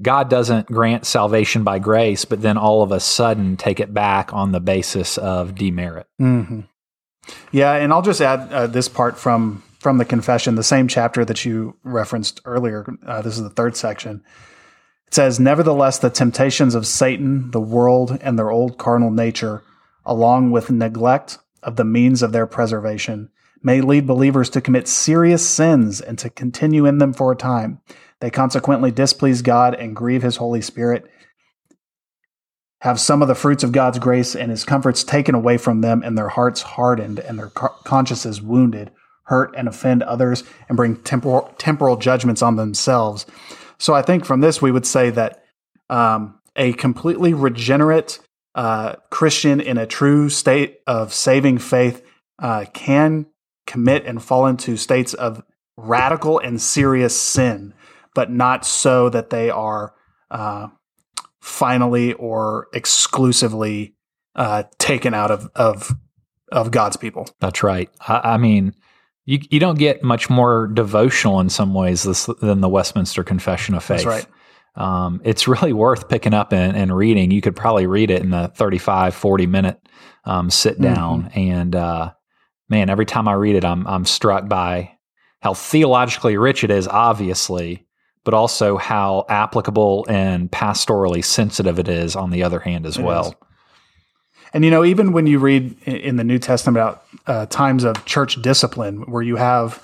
God 0.00 0.30
doesn't 0.30 0.68
grant 0.68 1.04
salvation 1.04 1.64
by 1.64 1.78
grace, 1.78 2.24
but 2.24 2.40
then 2.40 2.56
all 2.56 2.82
of 2.82 2.92
a 2.92 3.00
sudden 3.00 3.56
take 3.56 3.78
it 3.78 3.92
back 3.92 4.32
on 4.32 4.52
the 4.52 4.60
basis 4.60 5.18
of 5.18 5.54
demerit. 5.54 6.06
Yeah, 7.50 7.74
and 7.74 7.92
I'll 7.92 8.02
just 8.02 8.20
add 8.20 8.52
uh, 8.52 8.66
this 8.66 8.88
part 8.88 9.18
from 9.18 9.62
from 9.80 9.98
the 9.98 10.04
confession, 10.04 10.54
the 10.54 10.62
same 10.62 10.86
chapter 10.86 11.24
that 11.24 11.44
you 11.44 11.76
referenced 11.82 12.40
earlier. 12.44 12.86
Uh, 13.04 13.20
this 13.20 13.36
is 13.36 13.42
the 13.42 13.50
third 13.50 13.76
section. 13.76 14.22
It 15.08 15.14
says, 15.14 15.38
"Nevertheless, 15.38 15.98
the 15.98 16.08
temptations 16.08 16.74
of 16.74 16.86
Satan, 16.86 17.50
the 17.50 17.60
world, 17.60 18.18
and 18.22 18.38
their 18.38 18.50
old 18.50 18.78
carnal 18.78 19.10
nature, 19.10 19.62
along 20.06 20.52
with 20.52 20.70
neglect 20.70 21.38
of 21.62 21.76
the 21.76 21.84
means 21.84 22.22
of 22.22 22.32
their 22.32 22.46
preservation, 22.46 23.28
may 23.62 23.80
lead 23.80 24.06
believers 24.06 24.50
to 24.50 24.60
commit 24.60 24.88
serious 24.88 25.48
sins 25.48 26.00
and 26.00 26.18
to 26.18 26.30
continue 26.30 26.86
in 26.86 26.98
them 26.98 27.12
for 27.12 27.32
a 27.32 27.36
time. 27.36 27.80
They 28.20 28.30
consequently 28.30 28.90
displease 28.90 29.42
God 29.42 29.74
and 29.74 29.96
grieve 29.96 30.22
His 30.22 30.36
Holy 30.36 30.60
Spirit." 30.60 31.10
have 32.82 32.98
some 32.98 33.22
of 33.22 33.28
the 33.28 33.34
fruits 33.36 33.62
of 33.62 33.70
God's 33.70 34.00
grace 34.00 34.34
and 34.34 34.50
his 34.50 34.64
comforts 34.64 35.04
taken 35.04 35.36
away 35.36 35.56
from 35.56 35.82
them, 35.82 36.02
and 36.02 36.18
their 36.18 36.30
hearts 36.30 36.62
hardened, 36.62 37.20
and 37.20 37.38
their 37.38 37.48
consciences 37.48 38.42
wounded, 38.42 38.90
hurt 39.26 39.54
and 39.56 39.68
offend 39.68 40.02
others, 40.02 40.42
and 40.68 40.76
bring 40.76 40.96
temporal, 40.96 41.54
temporal 41.58 41.96
judgments 41.96 42.42
on 42.42 42.56
themselves. 42.56 43.24
So 43.78 43.94
I 43.94 44.02
think 44.02 44.24
from 44.24 44.40
this, 44.40 44.60
we 44.60 44.72
would 44.72 44.84
say 44.84 45.10
that 45.10 45.44
um, 45.90 46.40
a 46.56 46.72
completely 46.72 47.32
regenerate 47.32 48.18
uh, 48.56 48.96
Christian 49.10 49.60
in 49.60 49.78
a 49.78 49.86
true 49.86 50.28
state 50.28 50.80
of 50.84 51.14
saving 51.14 51.58
faith 51.58 52.04
uh, 52.40 52.64
can 52.72 53.26
commit 53.66 54.04
and 54.06 54.22
fall 54.22 54.46
into 54.46 54.76
states 54.76 55.14
of 55.14 55.42
radical 55.76 56.38
and 56.38 56.60
serious 56.60 57.18
sin, 57.18 57.74
but 58.14 58.30
not 58.30 58.64
so 58.64 59.08
that 59.08 59.30
they 59.30 59.50
are. 59.50 59.94
Uh, 60.30 60.68
finally 61.42 62.12
or 62.14 62.68
exclusively 62.72 63.94
uh, 64.36 64.62
taken 64.78 65.12
out 65.12 65.30
of, 65.30 65.50
of 65.54 65.92
of 66.50 66.70
God's 66.70 66.96
people. 66.96 67.28
That's 67.40 67.62
right. 67.62 67.90
I, 68.00 68.34
I 68.34 68.36
mean, 68.36 68.74
you 69.26 69.40
you 69.50 69.58
don't 69.58 69.78
get 69.78 70.02
much 70.02 70.30
more 70.30 70.68
devotional 70.68 71.40
in 71.40 71.50
some 71.50 71.74
ways 71.74 72.04
this, 72.04 72.28
than 72.40 72.60
the 72.60 72.68
Westminster 72.68 73.24
Confession 73.24 73.74
of 73.74 73.82
Faith. 73.82 74.04
That's 74.04 74.06
right. 74.06 74.26
Um, 74.74 75.20
it's 75.24 75.46
really 75.48 75.72
worth 75.72 76.08
picking 76.08 76.32
up 76.32 76.52
and, 76.52 76.76
and 76.76 76.96
reading. 76.96 77.30
You 77.30 77.42
could 77.42 77.56
probably 77.56 77.86
read 77.86 78.10
it 78.10 78.22
in 78.22 78.30
the 78.30 78.48
35, 78.54 79.14
40 79.14 79.46
minute 79.46 79.78
um, 80.24 80.48
sit 80.48 80.80
down. 80.80 81.30
And 81.34 81.76
uh, 81.76 82.12
man, 82.68 82.90
every 82.90 83.06
time 83.06 83.28
I 83.28 83.34
read 83.34 83.56
it, 83.56 83.64
I'm 83.64 83.86
I'm 83.86 84.04
struck 84.04 84.48
by 84.48 84.96
how 85.40 85.54
theologically 85.54 86.36
rich 86.36 86.64
it 86.64 86.70
is, 86.70 86.86
obviously, 86.86 87.86
but 88.24 88.34
also 88.34 88.76
how 88.76 89.24
applicable 89.28 90.06
and 90.08 90.50
pastorally 90.50 91.24
sensitive 91.24 91.78
it 91.78 91.88
is 91.88 92.14
on 92.14 92.30
the 92.30 92.42
other 92.42 92.60
hand 92.60 92.86
as 92.86 92.98
well. 92.98 93.28
is. 93.28 93.34
And 94.54 94.64
you 94.64 94.70
know, 94.70 94.84
even 94.84 95.12
when 95.12 95.26
you 95.26 95.38
read 95.38 95.76
in 95.82 96.16
the 96.16 96.24
New 96.24 96.38
Testament 96.38 96.76
about 96.76 97.04
uh, 97.26 97.46
times 97.46 97.84
of 97.84 98.04
church 98.04 98.40
discipline, 98.42 99.10
where 99.10 99.22
you 99.22 99.36
have 99.36 99.82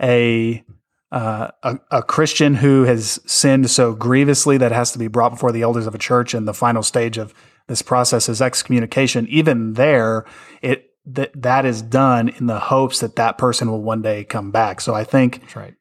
a, 0.00 0.64
uh, 1.12 1.50
a 1.62 1.78
a 1.90 2.02
Christian 2.02 2.54
who 2.54 2.84
has 2.84 3.20
sinned 3.26 3.70
so 3.70 3.94
grievously 3.94 4.58
that 4.58 4.72
has 4.72 4.92
to 4.92 4.98
be 4.98 5.08
brought 5.08 5.30
before 5.30 5.52
the 5.52 5.62
elders 5.62 5.86
of 5.86 5.94
a 5.94 5.98
church, 5.98 6.34
and 6.34 6.48
the 6.48 6.54
final 6.54 6.82
stage 6.82 7.16
of 7.16 7.32
this 7.68 7.80
process 7.80 8.28
is 8.28 8.42
excommunication. 8.42 9.26
Even 9.28 9.74
there, 9.74 10.24
it 10.62 10.90
that 11.14 11.30
that 11.42 11.64
is 11.66 11.82
done 11.82 12.28
in 12.28 12.46
the 12.46 12.58
hopes 12.58 13.00
that 13.00 13.16
that 13.16 13.38
person 13.38 13.70
will 13.70 13.82
one 13.82 14.02
day 14.02 14.24
come 14.24 14.50
back. 14.50 14.80
So 14.80 14.94
I 14.94 15.04
think 15.04 15.40
That's 15.40 15.56
right. 15.56 15.74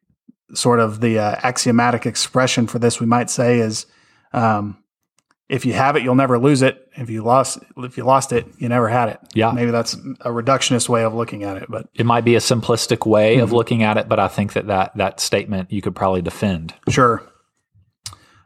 sort 0.54 0.80
of 0.80 1.02
the 1.02 1.20
uh, 1.20 1.36
axiomatic 1.44 2.06
expression 2.06 2.68
for 2.68 2.80
this 2.80 3.00
we 3.00 3.06
might 3.08 3.30
say 3.30 3.60
is 3.60 3.86
um, 4.34 4.78
if 5.50 5.66
you 5.66 5.74
have 5.74 5.96
it 5.96 6.04
you'll 6.04 6.16
never 6.16 6.38
lose 6.38 6.62
it 6.62 6.90
if 6.98 7.10
you 7.10 7.24
lost 7.24 7.58
if 7.78 7.98
you 7.98 8.04
lost 8.04 8.32
it 8.34 8.46
you 8.58 8.68
never 8.68 8.88
had 8.90 9.08
it 9.10 9.20
Yeah. 9.34 9.52
maybe 9.52 9.72
that's 9.72 9.94
a 10.22 10.30
reductionist 10.30 10.90
way 10.90 11.04
of 11.06 11.14
looking 11.14 11.44
at 11.44 11.56
it 11.58 11.66
but 11.70 11.88
It 11.96 12.06
might 12.06 12.26
be 12.26 12.36
a 12.36 12.40
simplistic 12.40 13.06
way 13.06 13.36
Mm-hmm. 13.36 13.44
of 13.44 13.54
looking 13.54 13.82
at 13.84 13.96
it, 13.98 14.10
but 14.10 14.20
I 14.20 14.28
think 14.28 14.54
that, 14.54 14.68
that 14.68 14.96
that 14.98 15.20
statement 15.22 15.72
you 15.72 15.82
could 15.82 15.96
probably 15.96 16.22
defend. 16.22 16.74
sure 16.90 17.22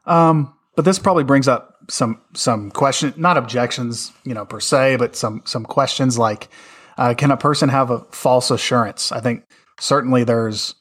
um, 0.06 0.54
but 0.76 0.86
this 0.86 1.00
probably 1.00 1.24
brings 1.24 1.48
up 1.48 1.76
some 1.90 2.22
some 2.36 2.70
question 2.72 3.14
not 3.18 3.38
objections 3.38 4.12
you 4.24 4.34
know 4.34 4.46
per 4.46 4.60
se 4.60 4.96
but 4.98 5.16
some 5.16 5.42
some 5.46 5.66
questions 5.66 6.18
like 6.20 6.50
uh, 7.02 7.14
can 7.16 7.32
a 7.32 7.38
person 7.38 7.70
have 7.70 7.90
a 7.90 8.00
false 8.12 8.52
assurance 8.52 9.12
i 9.12 9.20
think 9.20 9.44
certainly 9.80 10.24
there's 10.24 10.76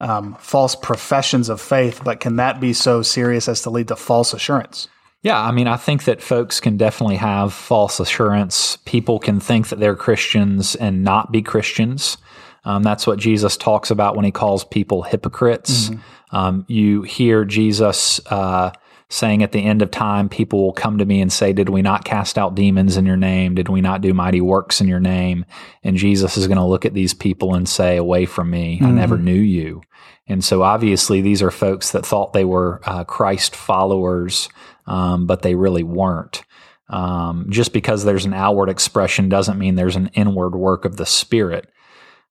um, 0.00 0.34
false 0.40 0.74
professions 0.74 1.48
of 1.48 1.60
faith 1.60 2.02
but 2.04 2.20
can 2.20 2.36
that 2.36 2.60
be 2.60 2.72
so 2.72 3.02
serious 3.02 3.48
as 3.48 3.62
to 3.62 3.70
lead 3.70 3.88
to 3.88 3.96
false 3.96 4.32
assurance 4.32 4.88
Yeah, 5.22 5.40
I 5.40 5.50
mean, 5.50 5.66
I 5.66 5.76
think 5.76 6.04
that 6.04 6.22
folks 6.22 6.60
can 6.60 6.76
definitely 6.76 7.16
have 7.16 7.52
false 7.52 7.98
assurance. 7.98 8.78
People 8.84 9.18
can 9.18 9.40
think 9.40 9.68
that 9.68 9.80
they're 9.80 9.96
Christians 9.96 10.76
and 10.76 11.02
not 11.02 11.32
be 11.32 11.42
Christians. 11.42 12.18
Um, 12.64 12.82
that's 12.82 13.06
what 13.06 13.18
Jesus 13.18 13.56
talks 13.56 13.90
about 13.90 14.14
when 14.14 14.24
he 14.24 14.30
calls 14.30 14.64
people 14.64 15.02
hypocrites. 15.02 15.90
Um, 16.30 16.64
you 16.68 17.02
hear 17.02 17.44
Jesus 17.44 18.20
uh, 18.26 18.70
saying 19.08 19.42
at 19.42 19.52
the 19.52 19.64
end 19.64 19.82
of 19.82 19.90
time, 19.90 20.28
people 20.28 20.62
will 20.62 20.72
come 20.72 20.98
to 20.98 21.04
me 21.04 21.20
and 21.20 21.32
say, 21.32 21.52
Did 21.52 21.68
we 21.68 21.82
not 21.82 22.04
cast 22.04 22.36
out 22.36 22.54
demons 22.54 22.96
in 22.96 23.06
your 23.06 23.16
name? 23.16 23.54
Did 23.54 23.68
we 23.68 23.80
not 23.80 24.00
do 24.00 24.12
mighty 24.12 24.40
works 24.40 24.80
in 24.80 24.88
your 24.88 25.00
name? 25.00 25.44
And 25.84 25.96
Jesus 25.96 26.36
is 26.36 26.46
going 26.46 26.58
to 26.58 26.64
look 26.64 26.84
at 26.84 26.94
these 26.94 27.14
people 27.14 27.54
and 27.54 27.68
say, 27.68 27.96
Away 27.96 28.26
from 28.26 28.50
me, 28.50 28.80
I 28.82 28.90
never 28.90 29.18
knew 29.18 29.32
you. 29.32 29.82
And 30.28 30.44
so 30.44 30.62
obviously, 30.62 31.20
these 31.20 31.42
are 31.42 31.52
folks 31.52 31.92
that 31.92 32.04
thought 32.04 32.32
they 32.32 32.44
were 32.44 32.80
uh, 32.84 33.04
Christ 33.04 33.54
followers, 33.54 34.48
um, 34.86 35.26
but 35.26 35.42
they 35.42 35.54
really 35.54 35.84
weren't. 35.84 36.42
Um, 36.88 37.46
just 37.48 37.72
because 37.72 38.04
there's 38.04 38.24
an 38.24 38.34
outward 38.34 38.68
expression 38.68 39.28
doesn't 39.28 39.58
mean 39.58 39.74
there's 39.74 39.96
an 39.96 40.10
inward 40.14 40.54
work 40.56 40.84
of 40.84 40.96
the 40.96 41.06
Spirit. 41.06 41.68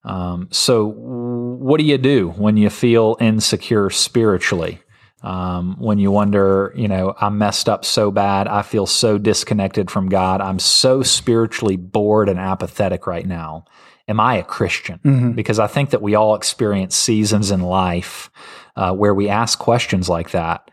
Um, 0.04 0.48
so, 0.50 0.86
what 0.86 1.78
do 1.78 1.84
you 1.84 1.98
do 1.98 2.30
when 2.30 2.56
you 2.56 2.70
feel 2.70 3.16
insecure 3.18 3.90
spiritually? 3.90 4.80
Um, 5.22 5.76
when 5.78 5.98
you 5.98 6.10
wonder, 6.10 6.72
you 6.76 6.88
know, 6.88 7.14
I'm 7.20 7.38
messed 7.38 7.68
up 7.68 7.84
so 7.84 8.10
bad, 8.10 8.48
I 8.48 8.62
feel 8.62 8.86
so 8.86 9.18
disconnected 9.18 9.90
from 9.90 10.08
God, 10.08 10.40
I'm 10.40 10.58
so 10.58 11.02
spiritually 11.02 11.76
bored 11.76 12.28
and 12.28 12.38
apathetic 12.38 13.06
right 13.06 13.26
now. 13.26 13.64
Am 14.08 14.20
I 14.20 14.36
a 14.36 14.44
Christian? 14.44 15.00
Mm-hmm. 15.04 15.32
Because 15.32 15.58
I 15.58 15.66
think 15.66 15.90
that 15.90 16.02
we 16.02 16.14
all 16.14 16.34
experience 16.34 16.94
seasons 16.94 17.50
in 17.50 17.60
life 17.60 18.30
uh, 18.76 18.92
where 18.92 19.14
we 19.14 19.28
ask 19.28 19.58
questions 19.58 20.08
like 20.08 20.30
that. 20.30 20.70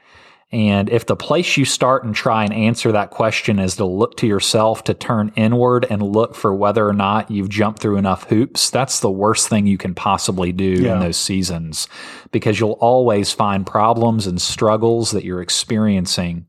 And 0.54 0.88
if 0.90 1.08
the 1.08 1.16
place 1.16 1.58
you 1.58 1.66
start 1.66 2.04
and 2.04 2.14
try 2.14 2.44
and 2.44 2.54
answer 2.54 2.92
that 2.92 3.10
question 3.10 3.58
is 3.58 3.76
to 3.78 3.86
look 3.86 4.18
to 4.18 4.28
yourself, 4.28 4.84
to 4.84 4.94
turn 4.94 5.32
inward 5.36 5.88
and 5.90 6.04
look 6.04 6.36
for 6.36 6.54
whether 6.54 6.88
or 6.88 6.94
not 6.94 7.32
you've 7.32 7.50
jumped 7.50 7.80
through 7.80 7.98
enough 7.98 8.30
hoops, 8.30 8.70
that's 8.70 9.00
the 9.00 9.10
worst 9.10 9.50
thing 9.50 9.66
you 9.66 9.80
can 9.80 9.96
possibly 9.96 10.52
do 10.52 10.84
Yeah. 10.84 10.94
in 10.94 11.00
those 11.00 11.18
seasons 11.18 11.88
because 12.32 12.60
you'll 12.60 12.74
always 12.74 13.34
find 13.34 13.66
problems 13.66 14.28
and 14.28 14.40
struggles 14.40 15.10
that 15.10 15.26
you're 15.26 15.42
experiencing. 15.42 16.46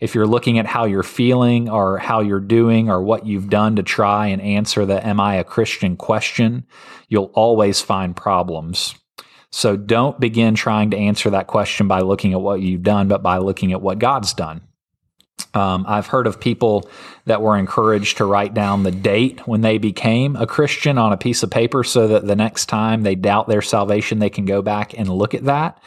If 0.00 0.14
you're 0.14 0.26
looking 0.26 0.58
at 0.58 0.66
how 0.66 0.84
you're 0.84 1.02
feeling 1.02 1.70
or 1.70 1.96
how 1.96 2.20
you're 2.20 2.40
doing 2.40 2.90
or 2.90 3.00
what 3.00 3.24
you've 3.24 3.48
done 3.48 3.76
to 3.76 3.82
try 3.82 4.26
and 4.26 4.42
answer 4.42 4.84
the 4.84 5.04
Am 5.06 5.18
I 5.18 5.36
a 5.36 5.44
Christian 5.44 5.96
question, 5.96 6.64
you'll 7.08 7.30
always 7.32 7.80
find 7.80 8.14
problems. 8.14 8.94
So 9.56 9.74
don't 9.74 10.20
begin 10.20 10.54
trying 10.54 10.90
to 10.90 10.98
answer 10.98 11.30
that 11.30 11.46
question 11.46 11.88
by 11.88 12.00
looking 12.00 12.34
at 12.34 12.42
what 12.42 12.60
you've 12.60 12.82
done, 12.82 13.08
but 13.08 13.22
by 13.22 13.38
looking 13.38 13.72
at 13.72 13.80
what 13.80 13.98
God's 13.98 14.34
done. 14.34 14.60
Um, 15.54 15.86
I've 15.88 16.08
heard 16.08 16.26
of 16.26 16.38
people 16.38 16.90
that 17.24 17.40
were 17.40 17.56
encouraged 17.56 18.18
to 18.18 18.26
write 18.26 18.52
down 18.52 18.82
the 18.82 18.90
date 18.90 19.48
when 19.48 19.62
they 19.62 19.78
became 19.78 20.36
a 20.36 20.46
Christian 20.46 20.98
on 20.98 21.14
a 21.14 21.16
piece 21.16 21.42
of 21.42 21.50
paper 21.50 21.84
so 21.84 22.06
that 22.06 22.26
the 22.26 22.36
next 22.36 22.66
time 22.66 23.02
they 23.02 23.14
doubt 23.14 23.48
their 23.48 23.62
salvation, 23.62 24.18
they 24.18 24.28
can 24.28 24.44
go 24.44 24.60
back 24.60 24.92
and 24.92 25.08
look 25.08 25.32
at 25.32 25.44
that. 25.44 25.82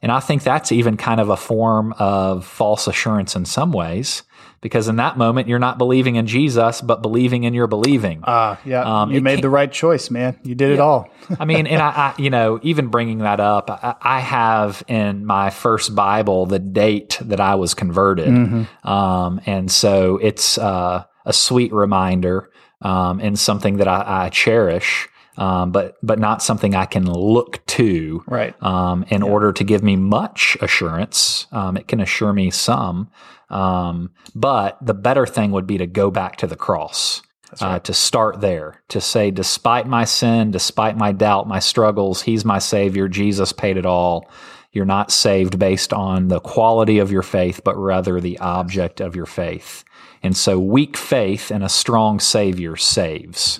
And 0.00 0.10
I 0.10 0.20
think 0.20 0.42
that's 0.42 0.72
even 0.72 0.96
kind 0.96 1.20
of 1.20 1.28
a 1.28 1.36
form 1.36 1.92
of 1.98 2.46
false 2.46 2.86
assurance 2.86 3.36
in 3.36 3.44
some 3.44 3.70
ways, 3.70 4.22
because 4.60 4.88
in 4.88 4.96
that 4.96 5.16
moment, 5.16 5.48
you're 5.48 5.58
not 5.58 5.78
believing 5.78 6.16
in 6.16 6.26
Jesus, 6.26 6.80
but 6.80 7.02
believing 7.02 7.44
in 7.44 7.54
your 7.54 7.66
believing. 7.66 8.22
Ah, 8.24 8.60
yeah. 8.64 8.82
Um, 9.02 9.10
you 9.10 9.20
made 9.20 9.42
the 9.42 9.50
right 9.50 9.70
choice, 9.70 10.10
man. 10.10 10.38
You 10.42 10.54
did 10.54 10.70
it 10.70 10.80
all. 10.80 11.08
I 11.38 11.44
mean, 11.44 11.66
and 11.66 11.80
I, 11.80 11.88
I, 11.88 12.14
you 12.18 12.30
know, 12.30 12.60
even 12.62 12.88
bringing 12.88 13.18
that 13.18 13.40
up, 13.40 13.70
I, 13.70 13.94
I 14.00 14.20
have 14.20 14.82
in 14.86 15.24
my 15.24 15.50
first 15.50 15.94
Bible 15.94 16.46
the 16.46 16.58
date 16.58 17.18
that 17.22 17.40
I 17.40 17.54
was 17.54 17.74
converted, 17.74 18.68
um, 18.84 19.40
and 19.46 19.70
so 19.70 20.18
it's 20.18 20.58
uh, 20.58 21.04
a 21.24 21.32
sweet 21.32 21.72
reminder 21.72 22.50
um, 22.82 23.20
and 23.20 23.38
something 23.38 23.78
that 23.78 23.88
I, 23.88 24.24
I 24.24 24.28
cherish, 24.30 25.08
um, 25.40 25.72
but 25.72 25.96
but 26.02 26.18
not 26.18 26.42
something 26.42 26.74
I 26.74 26.84
can 26.84 27.10
look 27.10 27.64
to 27.66 28.22
right. 28.26 28.54
um, 28.62 29.04
in 29.08 29.22
order 29.22 29.52
to 29.52 29.64
give 29.64 29.82
me 29.82 29.96
much 29.96 30.56
assurance. 30.60 31.46
Um, 31.50 31.78
it 31.78 31.88
can 31.88 31.98
assure 31.98 32.34
me 32.34 32.50
some, 32.50 33.10
um, 33.48 34.10
but 34.34 34.76
the 34.82 34.94
better 34.94 35.26
thing 35.26 35.50
would 35.52 35.66
be 35.66 35.78
to 35.78 35.86
go 35.86 36.10
back 36.10 36.36
to 36.36 36.46
the 36.46 36.56
cross. 36.56 37.22
Uh, 37.60 37.80
to 37.80 37.92
start 37.92 38.40
there, 38.40 38.80
to 38.86 39.00
say, 39.00 39.32
despite 39.32 39.84
my 39.84 40.04
sin, 40.04 40.52
despite 40.52 40.96
my 40.96 41.10
doubt, 41.10 41.48
my 41.48 41.58
struggles, 41.58 42.22
He's 42.22 42.44
my 42.44 42.60
Savior. 42.60 43.08
Jesus 43.08 43.52
paid 43.52 43.76
it 43.76 43.84
all. 43.84 44.30
You're 44.70 44.84
not 44.84 45.10
saved 45.10 45.58
based 45.58 45.92
on 45.92 46.28
the 46.28 46.38
quality 46.38 47.00
of 47.00 47.10
your 47.10 47.22
faith, 47.22 47.62
but 47.64 47.76
rather 47.76 48.20
the 48.20 48.38
object 48.38 49.00
of 49.00 49.16
your 49.16 49.26
faith. 49.26 49.82
And 50.22 50.36
so, 50.36 50.58
weak 50.58 50.96
faith 50.96 51.50
and 51.50 51.64
a 51.64 51.68
strong 51.68 52.20
Savior 52.20 52.76
saves. 52.76 53.58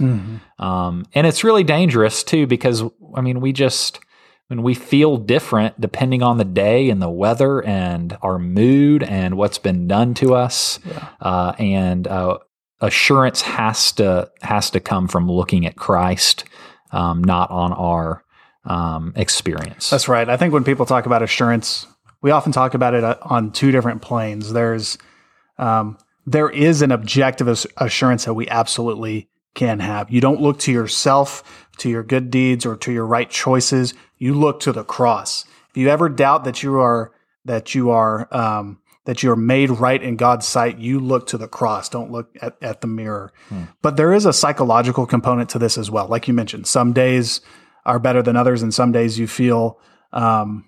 Um, 0.58 1.06
and 1.14 1.26
it's 1.26 1.42
really 1.42 1.64
dangerous 1.64 2.22
too, 2.22 2.46
because 2.46 2.82
I 3.14 3.20
mean, 3.22 3.40
we 3.40 3.52
just, 3.52 4.00
when 4.48 4.62
we 4.62 4.74
feel 4.74 5.16
different 5.16 5.80
depending 5.80 6.22
on 6.22 6.36
the 6.38 6.44
day 6.44 6.90
and 6.90 7.00
the 7.00 7.08
weather 7.10 7.64
and 7.64 8.16
our 8.20 8.38
mood 8.38 9.02
and 9.02 9.36
what's 9.36 9.58
been 9.58 9.88
done 9.88 10.12
to 10.14 10.34
us, 10.34 10.78
uh, 11.20 11.54
and 11.58 12.06
uh, 12.06 12.38
assurance 12.80 13.42
has 13.42 13.92
to 13.92 14.30
has 14.42 14.70
to 14.70 14.80
come 14.80 15.08
from 15.08 15.30
looking 15.30 15.66
at 15.66 15.76
Christ, 15.76 16.44
um, 16.92 17.22
not 17.22 17.50
on 17.50 17.72
our 17.72 18.24
um, 18.64 19.12
experience. 19.16 19.90
That's 19.90 20.08
right. 20.08 20.28
I 20.28 20.36
think 20.36 20.52
when 20.52 20.64
people 20.64 20.84
talk 20.86 21.06
about 21.06 21.22
assurance, 21.22 21.86
we 22.22 22.30
often 22.30 22.52
talk 22.52 22.74
about 22.74 22.94
it 22.94 23.04
uh, 23.04 23.16
on 23.22 23.52
two 23.52 23.70
different 23.70 24.02
planes. 24.02 24.52
There's 24.52 24.98
um, 25.58 25.96
there 26.30 26.50
is 26.50 26.80
an 26.82 26.92
objective 26.92 27.66
assurance 27.76 28.24
that 28.24 28.34
we 28.34 28.48
absolutely 28.48 29.28
can 29.54 29.80
have. 29.80 30.10
You 30.10 30.20
don't 30.20 30.40
look 30.40 30.60
to 30.60 30.72
yourself, 30.72 31.66
to 31.78 31.88
your 31.88 32.04
good 32.04 32.30
deeds, 32.30 32.64
or 32.64 32.76
to 32.76 32.92
your 32.92 33.06
right 33.06 33.28
choices. 33.28 33.94
You 34.16 34.34
look 34.34 34.60
to 34.60 34.72
the 34.72 34.84
cross. 34.84 35.44
If 35.70 35.76
you 35.76 35.88
ever 35.88 36.08
doubt 36.08 36.44
that 36.44 36.62
you 36.62 36.78
are 36.78 37.12
that 37.46 37.74
you 37.74 37.90
are 37.90 38.28
um, 38.30 38.78
that 39.06 39.22
you 39.22 39.32
are 39.32 39.36
made 39.36 39.70
right 39.70 40.00
in 40.00 40.16
God's 40.16 40.46
sight, 40.46 40.78
you 40.78 41.00
look 41.00 41.26
to 41.28 41.38
the 41.38 41.48
cross. 41.48 41.88
Don't 41.88 42.12
look 42.12 42.36
at, 42.40 42.56
at 42.62 42.80
the 42.80 42.86
mirror. 42.86 43.32
But 43.82 43.96
there 43.96 44.12
is 44.12 44.24
a 44.24 44.32
psychological 44.32 45.06
component 45.06 45.50
to 45.50 45.58
this 45.58 45.76
as 45.76 45.90
well. 45.90 46.06
Like 46.06 46.28
you 46.28 46.34
mentioned, 46.34 46.66
some 46.68 46.92
days 46.92 47.40
are 47.84 47.98
better 47.98 48.22
than 48.22 48.36
others, 48.36 48.62
and 48.62 48.72
some 48.72 48.92
days 48.92 49.18
you 49.18 49.26
feel 49.26 49.80
um, 50.12 50.66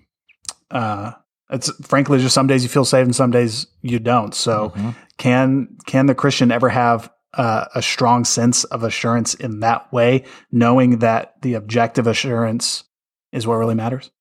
uh, 0.71 1.11
it's 1.49 1.69
frankly 1.85 2.19
just 2.19 2.33
some 2.33 2.47
days 2.47 2.63
you 2.63 2.69
feel 2.69 2.85
saved 2.85 3.07
and 3.07 3.15
some 3.15 3.31
days 3.31 3.67
you 3.81 3.99
don't. 3.99 4.33
So 4.33 4.73
can 5.17 5.77
can 5.85 6.05
the 6.05 6.15
Christian 6.15 6.51
ever 6.51 6.69
have 6.69 7.11
uh, 7.33 7.65
a 7.73 7.81
strong 7.81 8.25
sense 8.25 8.63
of 8.65 8.83
assurance 8.83 9.33
in 9.33 9.59
that 9.61 9.91
way, 9.91 10.23
knowing 10.51 10.99
that 10.99 11.41
the 11.41 11.55
objective 11.55 12.07
assurance 12.07 12.83
is 13.31 13.47
what 13.47 13.55
really 13.55 13.75
matters? 13.75 14.11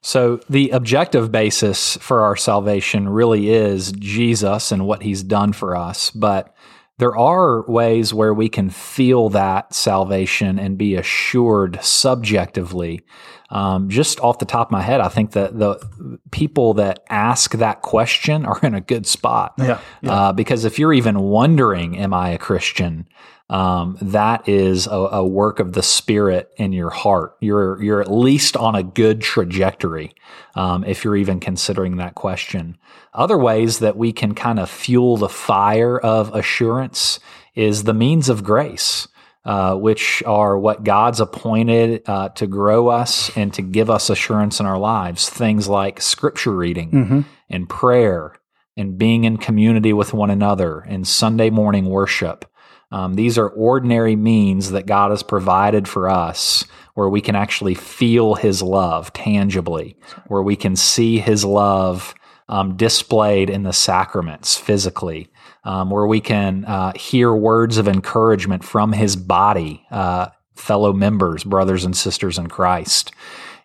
So 0.00 0.40
the 0.48 0.70
objective 0.70 1.32
basis 1.32 1.96
for 1.96 2.22
our 2.22 2.36
salvation 2.36 3.08
really 3.08 3.50
is 3.50 3.92
Jesus 3.92 4.70
and 4.70 4.86
what 4.86 5.02
he's 5.02 5.24
done 5.24 5.52
for 5.52 5.74
us. 5.74 6.10
But 6.10 6.54
there 6.98 7.16
are 7.16 7.64
ways 7.68 8.14
where 8.14 8.34
we 8.34 8.48
can 8.48 8.70
feel 8.70 9.28
that 9.30 9.74
salvation 9.74 10.58
and 10.58 10.78
be 10.78 10.94
assured 10.94 11.78
subjectively. 11.82 13.02
Um, 13.50 13.88
just 13.88 14.20
off 14.20 14.38
the 14.38 14.44
top 14.44 14.68
of 14.68 14.72
my 14.72 14.82
head, 14.82 15.00
I 15.00 15.08
think 15.08 15.32
that 15.32 15.58
the 15.58 16.20
people 16.30 16.74
that 16.74 17.04
ask 17.08 17.52
that 17.52 17.80
question 17.80 18.44
are 18.44 18.60
in 18.62 18.74
a 18.74 18.80
good 18.80 19.06
spot. 19.06 19.54
Yeah, 19.56 19.80
yeah. 20.02 20.12
Uh, 20.12 20.32
because 20.32 20.64
if 20.64 20.78
you're 20.78 20.92
even 20.92 21.18
wondering, 21.20 21.96
am 21.96 22.12
I 22.12 22.30
a 22.30 22.38
Christian? 22.38 23.08
Um, 23.50 23.96
that 24.02 24.46
is 24.46 24.86
a, 24.86 24.90
a 24.90 25.26
work 25.26 25.58
of 25.58 25.72
the 25.72 25.82
Spirit 25.82 26.52
in 26.58 26.72
your 26.72 26.90
heart. 26.90 27.36
You're 27.40 27.82
you're 27.82 28.02
at 28.02 28.12
least 28.12 28.56
on 28.58 28.74
a 28.74 28.82
good 28.82 29.22
trajectory 29.22 30.12
um, 30.54 30.84
if 30.84 31.02
you're 31.02 31.16
even 31.16 31.40
considering 31.40 31.96
that 31.96 32.14
question. 32.14 32.76
Other 33.14 33.38
ways 33.38 33.78
that 33.78 33.96
we 33.96 34.12
can 34.12 34.34
kind 34.34 34.58
of 34.58 34.68
fuel 34.68 35.16
the 35.16 35.30
fire 35.30 35.98
of 35.98 36.34
assurance 36.34 37.20
is 37.54 37.84
the 37.84 37.94
means 37.94 38.28
of 38.28 38.44
grace. 38.44 39.08
Uh, 39.44 39.74
which 39.74 40.22
are 40.26 40.58
what 40.58 40.84
God's 40.84 41.20
appointed 41.20 42.02
uh, 42.06 42.28
to 42.30 42.46
grow 42.46 42.88
us 42.88 43.34
and 43.34 43.54
to 43.54 43.62
give 43.62 43.88
us 43.88 44.10
assurance 44.10 44.60
in 44.60 44.66
our 44.66 44.76
lives. 44.78 45.30
Things 45.30 45.68
like 45.68 46.02
scripture 46.02 46.54
reading 46.54 46.90
Mhm. 46.90 47.24
and 47.48 47.66
prayer 47.68 48.34
and 48.76 48.98
being 48.98 49.24
in 49.24 49.38
community 49.38 49.92
with 49.94 50.12
one 50.12 50.28
another 50.28 50.80
and 50.80 51.06
Sunday 51.08 51.48
morning 51.48 51.86
worship. 51.86 52.44
Um, 52.92 53.14
these 53.14 53.38
are 53.38 53.48
ordinary 53.48 54.16
means 54.16 54.70
that 54.72 54.86
God 54.86 55.12
has 55.12 55.22
provided 55.22 55.88
for 55.88 56.10
us 56.10 56.64
where 56.94 57.08
we 57.08 57.20
can 57.22 57.36
actually 57.36 57.74
feel 57.74 58.34
His 58.34 58.60
love 58.62 59.12
tangibly, 59.14 59.96
where 60.26 60.42
we 60.42 60.56
can 60.56 60.76
see 60.76 61.20
His 61.20 61.44
love 61.44 62.14
um, 62.50 62.76
displayed 62.76 63.48
in 63.50 63.62
the 63.62 63.72
sacraments 63.72 64.56
physically, 64.56 65.28
um, 65.68 65.90
where 65.90 66.06
we 66.06 66.18
can 66.18 66.64
uh, 66.64 66.92
hear 66.96 67.30
words 67.34 67.76
of 67.76 67.86
encouragement 67.86 68.64
from 68.64 68.90
His 68.90 69.16
body, 69.16 69.84
uh, 69.90 70.28
fellow 70.56 70.94
members, 70.94 71.44
brothers 71.44 71.84
and 71.84 71.94
sisters 71.94 72.38
in 72.38 72.46
Christ. 72.46 73.12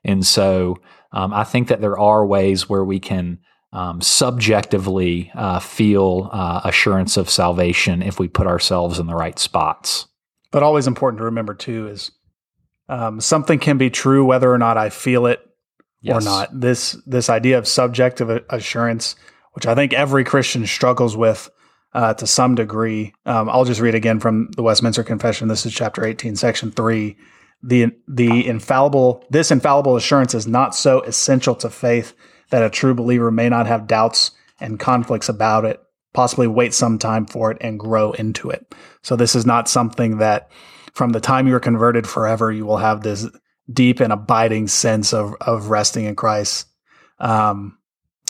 And 0.03 0.25
so 0.25 0.81
um, 1.13 1.33
I 1.33 1.45
think 1.45 1.69
that 1.69 1.79
there 1.79 1.97
are 1.97 2.25
ways 2.25 2.67
where 2.67 2.83
we 2.83 2.99
can 2.99 3.39
um, 3.71 4.01
subjectively 4.01 5.31
uh, 5.33 5.59
feel 5.59 6.29
uh, 6.33 6.59
assurance 6.65 7.15
of 7.15 7.29
salvation 7.29 8.01
if 8.01 8.19
we 8.19 8.27
put 8.27 8.47
ourselves 8.47 8.99
in 8.99 9.07
the 9.07 9.15
right 9.15 9.39
spots. 9.39 10.05
But 10.51 10.61
always 10.61 10.87
important 10.87 11.19
to 11.19 11.23
remember 11.23 11.53
too 11.53 11.87
is 11.87 12.11
um, 12.89 13.21
something 13.21 13.59
can 13.59 13.77
be 13.77 13.89
true 13.89 14.25
whether 14.25 14.51
or 14.51 14.57
not 14.57 14.77
I 14.77 14.89
feel 14.89 15.25
it 15.25 15.39
or 16.05 16.19
not. 16.19 16.49
This 16.59 16.97
this 17.05 17.29
idea 17.29 17.57
of 17.57 17.65
subjective 17.65 18.29
assurance 18.49 19.15
which 19.53 19.67
I 19.67 19.75
think 19.75 19.93
every 19.93 20.23
Christian 20.23 20.65
struggles 20.65 21.15
with 21.15 21.49
uh, 21.93 22.13
to 22.15 22.27
some 22.27 22.55
degree. 22.55 23.13
Um, 23.25 23.49
I'll 23.49 23.65
just 23.65 23.81
read 23.81 23.95
again 23.95 24.19
from 24.19 24.49
the 24.55 24.63
Westminster 24.63 25.03
Confession. 25.03 25.47
This 25.47 25.65
is 25.65 25.73
chapter 25.73 26.05
18, 26.05 26.35
section 26.35 26.71
3. 26.71 27.15
The, 27.61 27.91
the 28.07 28.47
infallible, 28.47 29.25
this 29.29 29.51
infallible 29.51 29.95
assurance 29.95 30.33
is 30.33 30.47
not 30.47 30.75
so 30.75 31.01
essential 31.01 31.55
to 31.55 31.69
faith 31.69 32.13
that 32.49 32.63
a 32.63 32.69
true 32.69 32.93
believer 32.93 33.31
may 33.31 33.47
not 33.47 33.67
have 33.67 33.87
doubts 33.87 34.31
and 34.59 34.79
conflicts 34.79 35.29
about 35.29 35.65
it, 35.65 35.81
possibly 36.13 36.47
wait 36.47 36.73
some 36.73 36.99
time 36.99 37.25
for 37.25 37.51
it 37.51 37.57
and 37.61 37.79
grow 37.79 38.11
into 38.11 38.49
it. 38.49 38.73
So 39.01 39.15
this 39.15 39.35
is 39.35 39.45
not 39.45 39.69
something 39.69 40.17
that 40.17 40.51
from 40.93 41.11
the 41.11 41.19
time 41.19 41.47
you're 41.47 41.59
converted 41.59 42.07
forever, 42.07 42.51
you 42.51 42.65
will 42.65 42.77
have 42.77 43.01
this 43.01 43.27
deep 43.71 43.99
and 43.99 44.11
abiding 44.11 44.67
sense 44.67 45.13
of, 45.13 45.35
of 45.41 45.69
resting 45.69 46.05
in 46.05 46.15
Christ. 46.15 46.67
Um, 47.19 47.77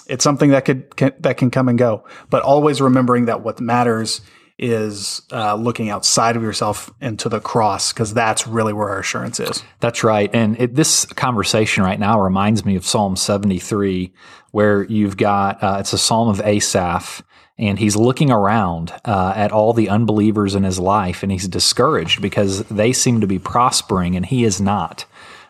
it's 0.08 0.24
something 0.24 0.52
that 0.52 0.66
could 0.66 0.96
can, 0.96 1.14
that 1.20 1.38
can 1.38 1.52
come 1.52 1.70
and 1.70 1.78
go, 1.78 2.06
but 2.30 2.44
always 2.44 2.82
remembering 2.82 3.26
that 3.26 3.42
what 3.42 3.60
matters 3.60 4.22
is 4.60 5.24
uh, 5.32 5.56
looking 5.56 5.90
outside 5.90 6.36
of 6.36 6.44
yourself 6.44 6.92
into 7.02 7.28
the 7.28 7.40
cross 7.40 7.92
because 7.92 8.14
that's 8.14 8.48
really 8.48 8.74
where 8.74 8.90
our 8.90 9.00
assurance 9.00 9.40
is. 9.40 9.64
That's 9.80 10.04
right. 10.04 10.30
And 10.34 10.60
it, 10.60 10.76
this 10.76 11.06
conversation 11.06 11.84
right 11.84 12.00
now 12.00 12.22
reminds 12.22 12.64
me 12.64 12.76
of 12.76 12.86
Psalm 12.86 13.16
73, 13.16 14.14
where 14.52 14.84
you've 14.84 15.18
got 15.18 15.64
uh, 15.64 15.78
it's 15.80 15.94
a 15.94 15.98
psalm 15.98 16.30
of 16.30 16.40
Asaph. 16.42 17.24
And 17.56 17.78
he's 17.78 17.96
looking 17.96 18.32
around 18.32 18.92
uh, 19.06 19.34
at 19.36 19.52
all 19.52 19.74
the 19.74 19.88
unbelievers 19.88 20.56
in 20.56 20.64
his 20.64 20.80
life, 20.80 21.22
and 21.22 21.32
he's 21.32 21.48
discouraged 21.48 22.20
because 22.20 22.64
they 22.64 22.94
seem 22.94 23.22
to 23.22 23.28
be 23.28 23.38
prospering, 23.38 24.16
and 24.16 24.26
he 24.26 24.44
is 24.44 24.60
not. 24.60 25.06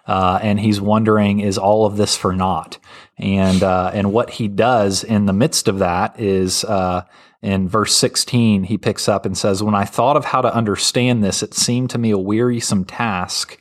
Uh, 0.05 0.37
and 0.41 0.59
he's 0.59 0.81
wondering, 0.81 1.39
is 1.39 1.57
all 1.57 1.85
of 1.85 1.95
this 1.95 2.17
for 2.17 2.33
naught? 2.33 2.77
And 3.17 3.61
uh, 3.61 3.91
and 3.93 4.11
what 4.11 4.31
he 4.31 4.47
does 4.47 5.03
in 5.03 5.27
the 5.27 5.33
midst 5.33 5.67
of 5.67 5.79
that 5.79 6.19
is 6.19 6.63
uh, 6.63 7.03
in 7.43 7.67
verse 7.67 7.93
16, 7.95 8.63
he 8.63 8.77
picks 8.77 9.07
up 9.07 9.25
and 9.25 9.37
says, 9.37 9.61
When 9.61 9.75
I 9.75 9.85
thought 9.85 10.17
of 10.17 10.25
how 10.25 10.41
to 10.41 10.53
understand 10.53 11.23
this, 11.23 11.43
it 11.43 11.53
seemed 11.53 11.89
to 11.91 11.97
me 11.97 12.11
a 12.11 12.17
wearisome 12.17 12.85
task 12.85 13.59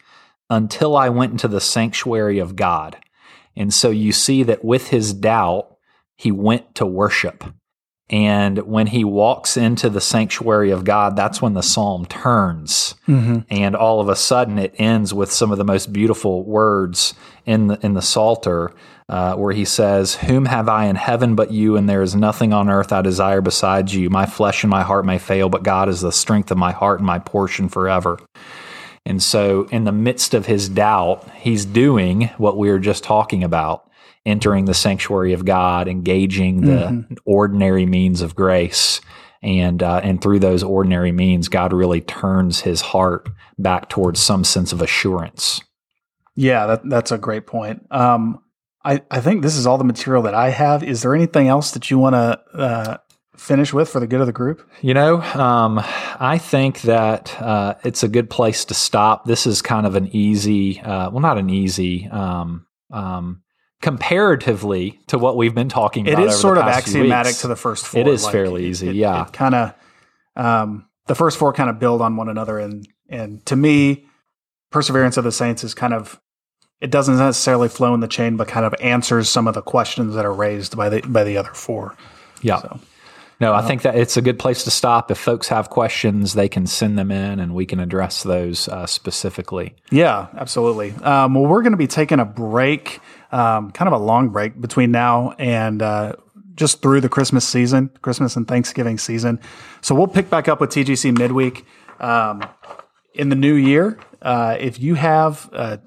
until 0.49 0.97
I 0.97 1.09
went 1.09 1.33
into 1.33 1.49
the 1.49 1.61
sanctuary 1.61 2.39
of 2.39 2.57
God. 2.57 2.97
And 3.57 3.75
so 3.75 3.91
you 3.91 4.13
see 4.13 4.43
that 4.45 4.65
with 4.65 4.89
his 4.89 5.13
doubt, 5.13 5.77
he 6.17 6.31
went 6.31 6.75
to 6.77 6.87
worship. 6.87 7.45
And 8.11 8.59
when 8.59 8.89
he 8.89 9.05
walks 9.05 9.57
into 9.57 9.89
the 9.89 10.01
sanctuary 10.01 10.71
of 10.71 10.85
God, 10.85 11.17
that's 11.17 11.41
when 11.41 11.55
the 11.55 11.63
psalm 11.63 12.05
turns. 12.05 12.95
Mm-hmm. 13.09 13.39
And 13.51 13.75
all 13.75 14.01
of 14.01 14.09
a 14.09 14.17
sudden 14.17 14.59
it 14.59 14.75
ends 14.79 15.15
with 15.15 15.33
some 15.33 15.51
of 15.51 15.57
the 15.57 15.65
most 15.65 15.93
beautiful 15.93 16.45
words 16.45 17.15
in 17.47 17.69
the, 17.69 17.79
in 17.83 17.95
the 17.95 18.03
Psalter, 18.03 18.73
uh, 19.09 19.35
where 19.35 19.53
he 19.53 19.65
says, 19.65 20.17
Whom 20.17 20.45
have 20.45 20.69
I 20.69 20.87
in 20.87 20.97
heaven 20.97 21.35
but 21.35 21.53
you, 21.53 21.77
and 21.77 21.89
there 21.89 22.03
is 22.03 22.15
nothing 22.15 22.53
on 22.53 22.69
earth 22.69 22.93
I 22.93 23.03
desire 23.03 23.41
besides 23.41 23.95
you. 23.95 24.11
My 24.11 24.27
flesh 24.27 24.63
and 24.63 24.71
my 24.71 24.83
heart 24.83 25.07
may 25.07 25.19
fail, 25.19 25.49
but 25.49 25.63
God 25.63 25.89
is 25.89 26.03
the 26.03 26.13
strength 26.13 26.51
of 26.51 26.59
my 26.59 26.73
heart 26.73 27.01
and 27.01 27.07
my 27.07 27.19
portion 27.19 27.69
forever. 27.69 28.19
And 29.05 29.23
so, 29.23 29.65
in 29.71 29.85
the 29.85 29.93
midst 29.93 30.35
of 30.35 30.47
his 30.47 30.69
doubt, 30.69 31.29
he's 31.35 31.65
doing 31.65 32.31
what 32.37 32.57
we 32.57 32.69
were 32.69 32.79
just 32.79 33.03
talking 33.03 33.43
about 33.43 33.89
entering 34.25 34.67
the 34.67 34.75
sanctuary 34.75 35.33
of 35.33 35.45
God, 35.45 35.89
engaging 35.89 36.63
the 36.63 36.87
mm-hmm. 36.87 37.15
ordinary 37.25 37.87
means 37.87 38.21
of 38.21 38.35
grace. 38.35 39.01
And, 39.43 39.83
uh, 39.83 40.01
and 40.05 40.23
through 40.23 40.39
those 40.39 40.63
ordinary 40.63 41.11
means, 41.11 41.49
God 41.49 41.73
really 41.73 42.01
turns 42.01 42.61
his 42.61 42.81
heart 42.81 43.29
back 43.59 43.89
towards 43.89 44.21
some 44.21 44.45
sense 44.45 44.73
of 44.73 44.81
assurance. 44.81 45.61
Yeah, 46.37 46.67
that, 46.67 46.89
that's 46.89 47.11
a 47.11 47.19
great 47.19 47.47
point. 47.47 47.85
Um, 47.91 48.39
I, 48.85 49.03
I 49.11 49.21
think 49.21 49.43
this 49.43 49.57
is 49.57 49.67
all 49.67 49.79
the 49.79 49.85
material 49.85 50.23
that 50.23 50.35
I 50.35 50.51
have. 50.51 50.83
Is 50.83 51.03
there 51.03 51.15
anything 51.15 51.49
else 51.49 51.73
that 51.73 51.91
you 51.91 51.99
want 51.99 52.15
to 52.15 52.41
uh, 52.57 52.97
finish 53.37 53.73
with 53.73 53.89
for 53.89 54.01
the 54.01 54.07
good 54.07 54.21
of 54.21 54.27
the 54.27 54.33
group? 54.33 54.69
You 54.81 54.95
know, 54.95 55.21
um, 55.21 55.81
I 55.85 56.39
think 56.39 56.83
that 56.83 57.41
uh, 57.41 57.75
it's 57.85 58.03
a 58.03 58.09
good 58.09 58.31
place 58.31 58.65
to 58.67 58.75
stop. 58.75 59.25
This 59.25 59.47
is 59.47 59.61
kind 59.63 59.87
of 59.87 59.97
an 59.97 60.09
easy, 60.15 60.81
uh, 60.81 61.11
well, 61.11 61.21
not 61.21 61.39
an 61.39 61.51
easy, 61.51 62.09
um, 62.09 62.67
um, 62.93 63.43
comparatively 63.83 64.99
to 65.09 65.19
what 65.19 65.37
we've 65.37 65.55
been 65.55 65.69
talking 65.69 66.09
about. 66.09 66.23
It 66.23 66.29
is 66.29 66.41
sort 66.41 66.57
of 66.57 66.65
axiomatic 66.65 67.37
to 67.39 67.49
the 67.49 67.57
first 67.57 67.87
four. 67.87 68.01
It 68.01 68.09
is 68.09 68.25
like, 68.25 68.33
fairly 68.33 68.67
easy. 68.67 68.89
It, 68.89 68.95
yeah, 68.95 69.27
kind 69.33 69.55
of 69.55 69.75
um, 70.37 70.87
the 71.07 71.15
first 71.15 71.37
four 71.37 71.53
kind 71.53 71.69
of 71.69 71.79
build 71.79 72.01
on 72.01 72.17
one 72.17 72.31
another, 72.31 72.59
and 72.59 72.89
and 73.11 73.45
to 73.47 73.57
me, 73.57 74.07
perseverance 74.71 75.19
of 75.19 75.25
the 75.25 75.33
saints 75.33 75.63
is 75.65 75.75
kind 75.75 75.93
of 75.93 76.19
it 76.81 76.91
doesn't 76.91 77.19
necessarily 77.19 77.69
flow 77.69 77.93
in 77.93 78.01
the 78.01 78.09
chain, 78.09 78.37
but 78.37 78.49
kind 78.49 78.65
of 78.65 78.75
answers 78.81 79.29
some 79.29 79.47
of 79.47 79.55
the 79.55 79.63
questions 79.63 80.15
that 80.15 80.25
are 80.25 80.33
raised 80.33 80.77
by 80.77 80.89
the 80.89 81.03
by 81.03 81.25
the 81.25 81.37
other 81.37 81.53
four. 81.53 81.95
Yeah. 82.41 82.61
So. 82.63 82.81
No, 83.41 83.53
I 83.53 83.59
uh, 83.59 83.67
think 83.67 83.83
that 83.83 83.97
it's 83.97 84.17
a 84.17 84.23
good 84.23 84.39
place 84.39 84.63
to 84.65 84.71
stop. 84.71 85.11
If 85.11 85.19
folks 85.19 85.49
have 85.49 85.69
questions, 85.69 86.35
they 86.35 86.49
can 86.49 86.65
send 86.69 86.97
them 86.97 87.11
in 87.11 87.41
and 87.41 87.57
we 87.57 87.67
can 87.67 87.81
address 87.81 88.23
those 88.23 88.69
uh, 88.69 88.87
specifically. 88.87 89.75
Yeah, 89.91 90.29
absolutely. 90.37 90.93
Um, 91.03 91.35
well, 91.35 91.47
we're 91.47 91.63
going 91.63 91.73
to 91.73 91.77
be 91.77 91.89
taking 91.89 92.21
a 92.21 92.25
break 92.25 93.01
um, 93.33 93.71
kind 93.71 93.89
of 93.89 94.01
a 94.01 94.05
long 94.05 94.29
break 94.29 94.61
between 94.61 94.91
now 94.91 95.33
and 95.39 95.83
uh, 95.83 96.13
just 96.55 96.83
through 96.83 97.01
the 97.01 97.09
Christmas 97.09 97.49
season, 97.49 97.91
Christmas 98.03 98.37
and 98.37 98.47
Thanksgiving 98.47 98.99
season. 98.99 99.41
So 99.81 99.95
we'll 99.95 100.07
pick 100.07 100.31
back 100.31 100.49
up 100.49 100.61
with 100.61 100.71
TGC 100.71 101.17
midweek 101.19 101.65
um, 101.99 102.43
in 103.15 103.31
the 103.31 103.37
new 103.37 103.55
year. 103.55 103.99
Uh, 104.21 104.57
if 104.61 104.79
you 104.79 104.95
have 104.95 105.49
uh, 105.53 105.79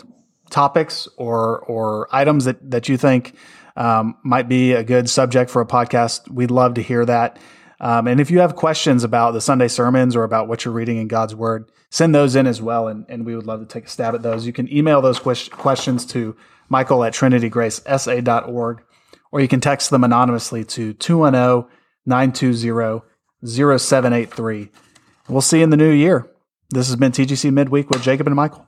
topics 0.49 1.07
or 1.17 1.59
or 1.59 2.07
items 2.11 2.45
that 2.45 2.71
that 2.71 2.89
you 2.89 2.97
think 2.97 3.35
um, 3.77 4.17
might 4.23 4.49
be 4.49 4.73
a 4.73 4.83
good 4.83 5.09
subject 5.09 5.51
for 5.51 5.61
a 5.61 5.65
podcast, 5.65 6.29
we'd 6.29 6.51
love 6.51 6.73
to 6.75 6.81
hear 6.81 7.05
that. 7.05 7.37
Um, 7.79 8.07
and 8.07 8.21
if 8.21 8.31
you 8.31 8.39
have 8.39 8.55
questions 8.55 9.03
about 9.03 9.31
the 9.31 9.41
Sunday 9.41 9.67
sermons 9.67 10.15
or 10.15 10.23
about 10.23 10.47
what 10.47 10.63
you're 10.63 10.73
reading 10.73 10.97
in 10.97 11.09
God's 11.09 11.35
Word, 11.35 11.69
send 11.89 12.15
those 12.15 12.35
in 12.35 12.47
as 12.47 12.61
well, 12.61 12.87
and, 12.87 13.05
and 13.09 13.25
we 13.25 13.35
would 13.35 13.45
love 13.45 13.59
to 13.59 13.65
take 13.65 13.85
a 13.85 13.89
stab 13.89 14.15
at 14.15 14.21
those. 14.21 14.47
You 14.47 14.53
can 14.53 14.71
email 14.73 15.01
those 15.01 15.19
questions 15.19 16.05
to 16.07 16.37
Michael 16.69 17.03
at 17.03 17.13
trinitygracesa.org, 17.13 18.83
or 19.31 19.39
you 19.39 19.47
can 19.47 19.61
text 19.61 19.89
them 19.89 20.03
anonymously 20.03 20.63
to 20.65 20.93
210 20.93 21.69
920 22.05 23.01
0783. 23.45 24.69
We'll 25.27 25.41
see 25.41 25.57
you 25.57 25.63
in 25.63 25.69
the 25.69 25.77
new 25.77 25.91
year. 25.91 26.27
This 26.69 26.87
has 26.87 26.95
been 26.95 27.11
TGC 27.11 27.51
Midweek 27.51 27.89
with 27.89 28.01
Jacob 28.01 28.27
and 28.27 28.35
Michael. 28.35 28.67